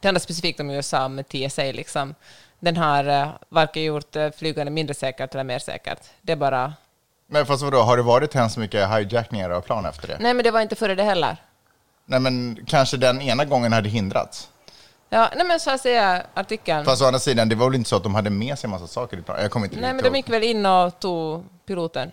[0.00, 1.62] Det handlar specifikt om USA med TSA.
[1.62, 2.14] Liksom.
[2.60, 6.00] Den har uh, varken gjort uh, flygande mindre säkert eller mer säkert.
[6.22, 6.72] Det är bara...
[7.26, 10.16] Men fast vadå, har det varit hemskt mycket hijackningar av plan efter det?
[10.20, 11.36] Nej, men det var inte före det heller.
[12.10, 14.48] Nej, men kanske den ena gången hade hindrats.
[15.10, 16.84] Ja, nej men så här säger artikeln.
[16.84, 18.70] Fast å andra sidan, det var väl inte så att de hade med sig en
[18.70, 19.42] massa saker i planen?
[19.42, 22.10] Jag kommer inte nej, men de gick väl in och tog piloten.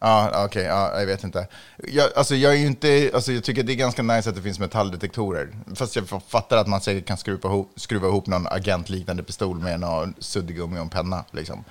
[0.00, 1.46] Ja, okej, ja, jag vet inte.
[1.76, 4.42] Jag, alltså, jag, är ju inte, alltså, jag tycker det är ganska nice att det
[4.42, 5.48] finns metalldetektorer.
[5.74, 9.80] Fast jag fattar att man säkert kan skruva ihop, skruva ihop någon agentliknande pistol med
[9.80, 11.24] någon suddgummi och en penna.
[11.30, 11.64] Liksom.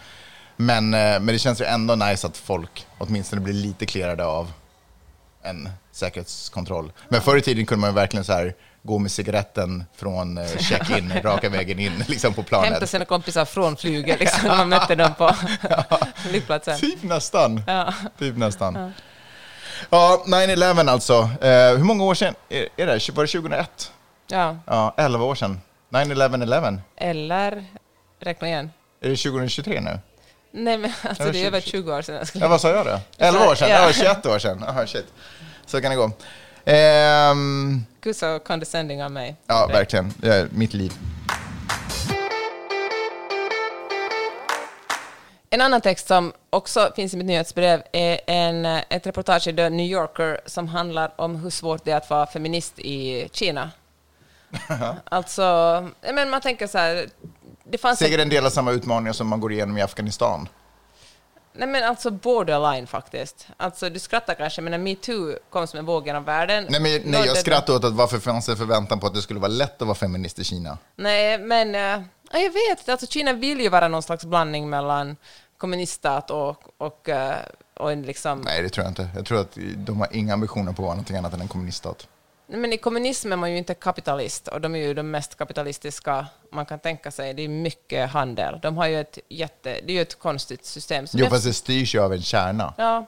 [0.56, 4.52] Men, eh, men det känns ju ändå nice att folk åtminstone blir lite klerade av
[5.44, 6.92] en säkerhetskontroll.
[7.10, 11.14] Men förr i tiden kunde man verkligen så här gå med cigaretten från eh, check-in
[11.24, 12.70] raka vägen in liksom på planet.
[12.72, 15.36] Hämta sina kompisar från flyget, liksom, när man mötte dem på
[16.16, 16.80] flygplatsen.
[16.80, 17.62] Typ nästan.
[17.68, 17.94] Ja.
[18.20, 18.94] Typ nästan.
[19.90, 21.14] Ja, 9-11 alltså.
[21.42, 23.10] Eh, hur många år sedan är, är det?
[23.12, 23.92] Var det 2001?
[24.28, 25.62] ja, Ja, 11 år sedan.
[25.90, 26.80] 9-11-11.
[26.98, 27.66] eller
[28.20, 28.72] räkna igen.
[29.02, 30.00] Är det 2023 nu?
[30.52, 31.72] Nej, men alltså det är över 20.
[31.72, 32.16] 20 år sedan.
[32.16, 32.46] Jag skulle...
[32.46, 33.00] Ja, vad sa jag då?
[33.18, 33.70] 11 år sedan?
[33.70, 33.86] Ja.
[33.88, 34.64] Ja, 21 år sedan.
[34.64, 35.06] Aha, shit.
[35.66, 36.12] Så kan det gå.
[36.66, 39.36] Ehm, Gud så condescending av mig.
[39.48, 40.14] ja, verkligen.
[40.18, 40.94] Det är mitt liv.
[45.50, 49.70] En annan text som också finns i mitt nyhetsbrev är en, ett reportage i The
[49.70, 53.72] New Yorker som handlar om hur svårt det är att vara feminist i Kina.
[55.04, 55.44] alltså,
[56.14, 57.10] men man tänker så här,
[57.70, 58.00] det fanns...
[58.00, 60.50] Säkert en del av samma utmaningar som man går igenom i Afghanistan.
[61.54, 63.48] Nej men alltså borderline faktiskt.
[63.58, 66.66] Alltså du skrattar kanske, men när metoo kom som en våg genom världen...
[66.70, 69.40] Nej, men, nej, jag skrattar åt att varför fanns det förväntan på att det skulle
[69.40, 70.78] vara lätt att vara feminist i Kina?
[70.96, 75.16] Nej, men ja, jag vet, alltså Kina vill ju vara någon slags blandning mellan
[75.58, 77.36] kommuniststat och, och, eh,
[77.78, 78.42] och en liksom...
[78.42, 79.10] Nej, det tror jag inte.
[79.16, 82.08] Jag tror att de har inga ambitioner på att vara någonting annat än en kommuniststat.
[82.52, 86.28] Men i kommunism är man ju inte kapitalist och de är ju de mest kapitalistiska
[86.52, 87.34] man kan tänka sig.
[87.34, 88.60] Det är mycket handel.
[88.62, 89.80] De har ju ett jätte...
[89.84, 91.08] Det är ju ett konstigt system.
[91.08, 92.74] Så Jo, fast det styrs ju av en kärna.
[92.78, 93.06] Ja.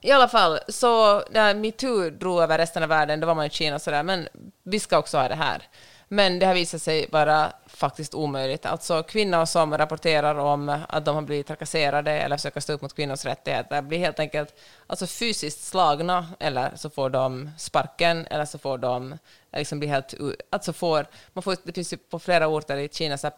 [0.00, 3.50] I alla fall, så när metoo drog över resten av världen, då var man i
[3.50, 4.28] Kina och sådär, men
[4.62, 5.68] vi ska också ha det här.
[6.12, 8.66] Men det har visat sig vara faktiskt omöjligt.
[8.66, 12.96] Alltså kvinnor som rapporterar om att de har blivit trakasserade eller försöker stå upp mot
[12.96, 13.82] kvinnors rättigheter.
[13.82, 14.54] Blir helt enkelt
[14.86, 19.18] alltså fysiskt slagna eller så får de sparken eller så får de
[19.56, 20.14] liksom bli helt...
[20.50, 23.30] Alltså får, man får, det finns ju på flera orter i Kina så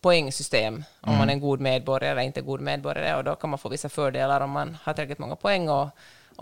[0.00, 0.84] poängsystem.
[1.00, 3.68] Om man är en god medborgare eller inte god medborgare och då kan man få
[3.68, 5.88] vissa fördelar om man har tillräckligt många poäng och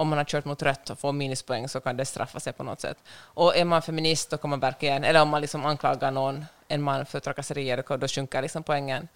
[0.01, 2.62] om man har kört mot rött och får minuspoäng så kan det straffa sig på
[2.64, 2.96] något sätt.
[3.12, 6.82] Och är man feminist då kan man verkligen, eller om man liksom anklagar någon, en
[6.82, 9.09] man för trakasserier, då- då sjunker liksom poängen.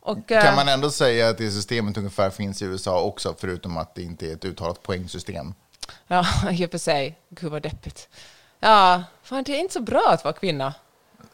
[0.00, 3.76] Och, Kan eh, man ändå säga att det systemet ungefär finns i USA också, förutom
[3.76, 5.54] att det inte är ett uttalat poängsystem?
[6.06, 7.18] Ja, i och för sig.
[7.28, 8.08] Gud vad deppigt.
[8.60, 10.74] Ja, fan det är inte så bra att vara kvinna.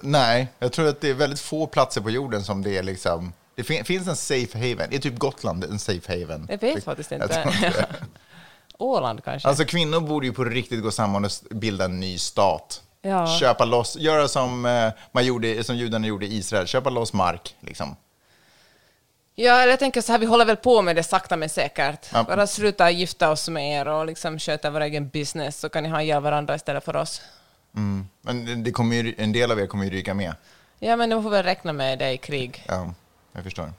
[0.01, 3.33] Nej, jag tror att det är väldigt få platser på jorden som det är liksom...
[3.55, 4.93] Det fin- finns en safe haven.
[4.95, 6.47] Är typ Gotland en safe haven?
[6.51, 7.43] Jag vet faktiskt Jag inte.
[7.61, 7.87] det.
[8.79, 9.49] Åland kanske?
[9.49, 12.83] Alltså kvinnor borde ju på riktigt gå samman och bilda en ny stat.
[13.03, 13.39] Ja.
[13.41, 17.57] Köpa loss, göra som, eh, man gjorde, som judarna gjorde i Israel, köpa loss mark.
[17.61, 17.97] Liksom.
[19.35, 22.07] Ja, jag tänker så här, vi håller väl på med det sakta men säkert.
[22.13, 22.23] Ja.
[22.23, 25.89] Bara sluta gifta oss med er och liksom sköta vår egen business så kan ni
[25.89, 27.23] ha ihjäl varandra istället för oss.
[27.77, 28.09] Mm.
[28.21, 30.35] Men det kommer ju, en del av er kommer ju ryka med.
[30.79, 32.65] Ja, men de får väl räkna med det i krig.
[32.69, 32.95] Ja,
[33.33, 33.73] jag förstår.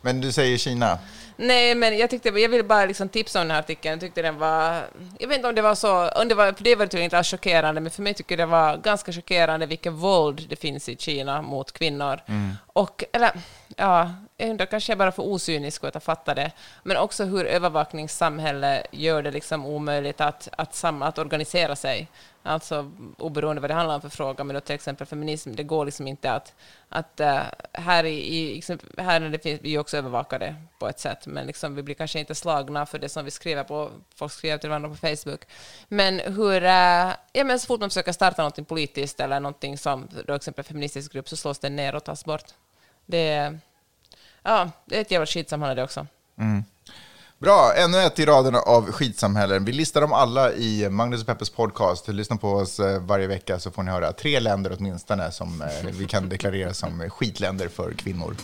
[0.00, 0.98] Men du säger Kina.
[1.36, 3.92] Nej, men jag tyckte, jag vill bara liksom tipsa om den här artikeln.
[3.92, 4.82] Jag tyckte den var,
[5.18, 7.18] jag vet inte om det var så, om det var, för det var tydligen inte
[7.18, 10.88] alls chockerande, men för mig tycker jag det var ganska chockerande vilket våld det finns
[10.88, 12.20] i Kina mot kvinnor.
[12.66, 13.30] Och, eller,
[13.76, 16.50] ja, jag undrar, kanske jag bara för osynisk och att fatta det,
[16.82, 22.08] men också hur övervakningssamhälle gör det liksom omöjligt att, att, sam, att organisera sig.
[22.42, 25.84] Alltså oberoende vad det handlar om för fråga, men då till exempel feminism, det går
[25.84, 26.54] liksom inte att,
[26.88, 30.88] att uh, här, i, i, liksom, här när det finns, vi är också övervakade på
[30.88, 33.90] ett sätt, men liksom, vi blir kanske inte slagna för det som vi skriver på,
[34.14, 35.40] folk skriver till varandra på Facebook.
[35.88, 40.08] Men hur, Uh, ja men så fort man försöker starta någonting politiskt eller någonting som,
[40.12, 42.54] då till exempel feministisk grupp, så slås det ner och tas bort.
[43.06, 43.58] Det,
[44.42, 46.06] ja, det är ett jävla skitsamhälle det också.
[46.38, 46.64] Mm.
[47.40, 49.64] Bra, ännu ett i raden av skitsamhällen.
[49.64, 52.08] Vi listar dem alla i Magnus och Peppers podcast.
[52.08, 55.90] Lyssna på oss eh, varje vecka så får ni höra tre länder åtminstone som eh,
[55.92, 58.36] vi kan deklarera som skitländer för kvinnor.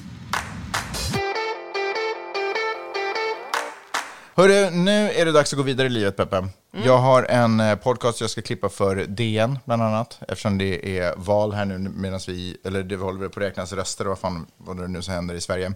[4.35, 6.49] Hörru, nu är det dags att gå vidare i livet, Peppe.
[6.85, 11.15] Jag har en eh, podcast jag ska klippa för DN, bland annat, eftersom det är
[11.17, 14.77] val här nu medan vi, eller det håller på att räknas röster vad fan vad
[14.77, 15.73] det nu som händer i Sverige.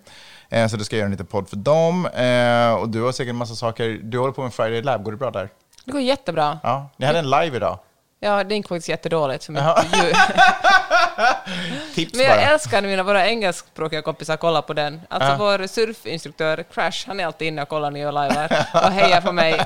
[0.51, 2.07] Eh, så då ska göra en liten podd för dem.
[2.07, 5.13] Eh, och du har säkert en massa saker, du håller på med Friday Lab, går
[5.13, 5.49] det bra där?
[5.85, 6.59] Det går jättebra.
[6.63, 7.79] Ja, ni hade en live idag.
[8.23, 9.67] Ja, det gick faktiskt jättedåligt för mycket.
[11.95, 12.41] Tips Men jag bara.
[12.47, 15.01] älskar när mina våra engelskspråkiga kompisar kollar på den.
[15.09, 15.37] Alltså Ja.
[15.39, 19.33] vår surfinstruktör Crash, han är alltid inne och kollar när jag livear och hejar på
[19.33, 19.61] mig.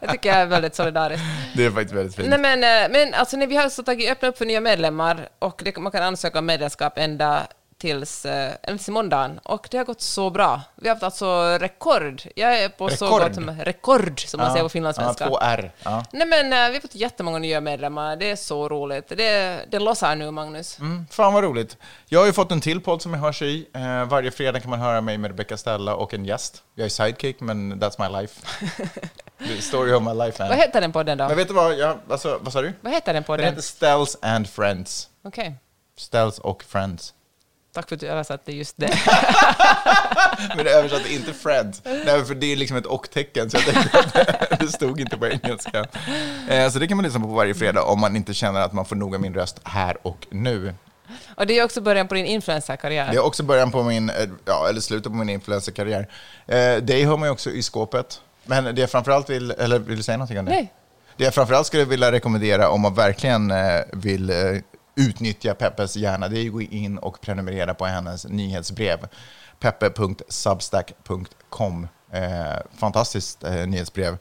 [0.00, 1.22] Jag tycker jag är väldigt solidarisk.
[1.56, 2.28] Det är faktiskt väldigt fint.
[2.28, 5.28] Nej, men, eh, men alltså, när vi har så tagit, öppnat upp för nya medlemmar
[5.38, 7.42] och det, man kan ansöka om medlemskap ända
[7.80, 9.38] tills, eh, ända till måndagen.
[9.42, 10.60] Och det har gått så bra.
[10.76, 12.22] Vi har haft alltså rekord.
[12.36, 13.22] Jag är på så Rekord?
[13.22, 15.24] gott som rekord, som man Ja, säger på finlandssvenska.
[15.24, 15.72] Ja, två R.
[15.82, 16.04] Ja.
[16.12, 18.16] Nej men eh, vi har fått jättemånga nya medlemmar.
[18.16, 19.08] Det är så roligt.
[19.08, 20.78] Det, det lossar nu, Magnus.
[20.78, 21.76] Mm, fan vad roligt.
[22.06, 23.68] Jag har ju fått en till podd som jag hörs i.
[23.74, 26.62] Eh, varje fredag kan man höra mig med Rebecca Stella och en gäst.
[26.74, 28.40] Jag är sidekick, men that's my life.
[29.38, 30.42] The story of my life.
[30.42, 30.58] Vad Man.
[30.58, 31.28] heter den podden då?
[31.28, 32.72] Men vet du vad, jag, alltså, vad sa du?
[32.80, 33.46] Vad heter den Den podden?
[33.46, 35.08] heter Stells and Friends.
[35.24, 35.54] Okej.
[35.96, 37.14] Stells och Friends.
[37.72, 38.90] Tack för att du översatte just det.
[40.56, 41.82] Men det översatte inte Friends.
[41.84, 45.16] Nej, för det är liksom ett och-tecken, så jag tänkte att det- det stod inte
[45.16, 45.86] på engelska.
[46.48, 48.84] Eh, så det kan man lyssna på varje fredag om man inte känner att man
[48.84, 50.74] får noga min röst här och nu.
[51.34, 53.10] Och det är också början på din influencerkarriär.
[53.10, 56.08] Det är också början på min, eh, ja, eller slutet på min influencerkarriär.
[56.46, 58.20] Eh, dig hör man ju också i skåpet.
[58.44, 60.50] Men det jag framförallt vill, eller vill du säga någonting om det?
[60.50, 60.72] Nej.
[61.16, 64.30] Det jag framförallt skulle vilja rekommendera om man verkligen eh, vill
[64.94, 69.08] utnyttja Peppes hjärna, det är att gå in och prenumerera på hennes nyhetsbrev.
[69.58, 71.88] peppe.substack.com.
[72.12, 74.18] Eh, fantastiskt eh, nyhetsbrev.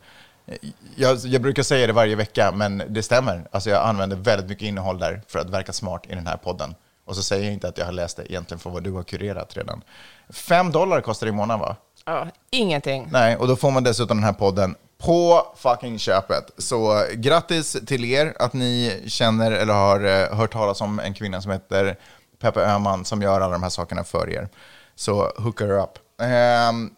[0.95, 3.47] Jag, jag brukar säga det varje vecka, men det stämmer.
[3.51, 6.75] Alltså jag använder väldigt mycket innehåll där för att verka smart i den här podden.
[7.05, 9.03] Och så säger jag inte att jag har läst det egentligen för vad du har
[9.03, 9.83] kurerat redan.
[10.29, 11.75] Fem dollar kostar det i månaden va?
[12.05, 13.07] Ja, ingenting.
[13.11, 16.51] Nej, och då får man dessutom den här podden på fucking köpet.
[16.57, 21.13] Så eh, grattis till er att ni känner eller har eh, hört talas om en
[21.13, 21.97] kvinna som heter
[22.39, 24.49] Peppe Öhman som gör alla de här sakerna för er.
[24.95, 25.89] Så hook her up.
[26.21, 26.89] Ehm,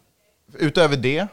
[0.54, 1.26] utöver det,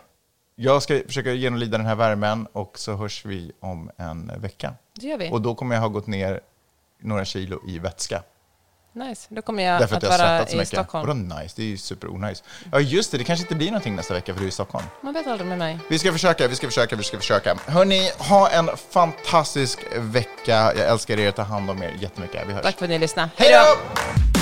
[0.55, 4.73] jag ska försöka genomlida den här värmen och så hörs vi om en vecka.
[4.99, 5.29] Det gör vi.
[5.31, 6.39] Och då kommer jag ha gått ner
[7.01, 8.23] några kilo i vätska.
[8.93, 10.67] Nice, då kommer jag Därför att att jag vara i mycket.
[10.67, 11.07] Stockholm.
[11.07, 11.53] Vadå nice?
[11.55, 12.43] Det är ju super onajs.
[12.71, 14.85] Ja just det, det kanske inte blir någonting nästa vecka för du är i Stockholm.
[15.01, 15.79] Man vet aldrig med mig.
[15.89, 17.55] Vi ska försöka, vi ska försöka, vi ska försöka.
[17.65, 20.73] Hörni, ha en fantastisk vecka.
[20.75, 22.47] Jag älskar er, ta hand om er jättemycket.
[22.47, 22.63] Vi hörs.
[22.63, 23.29] Tack för att ni lyssnade.
[23.35, 24.38] Hej då!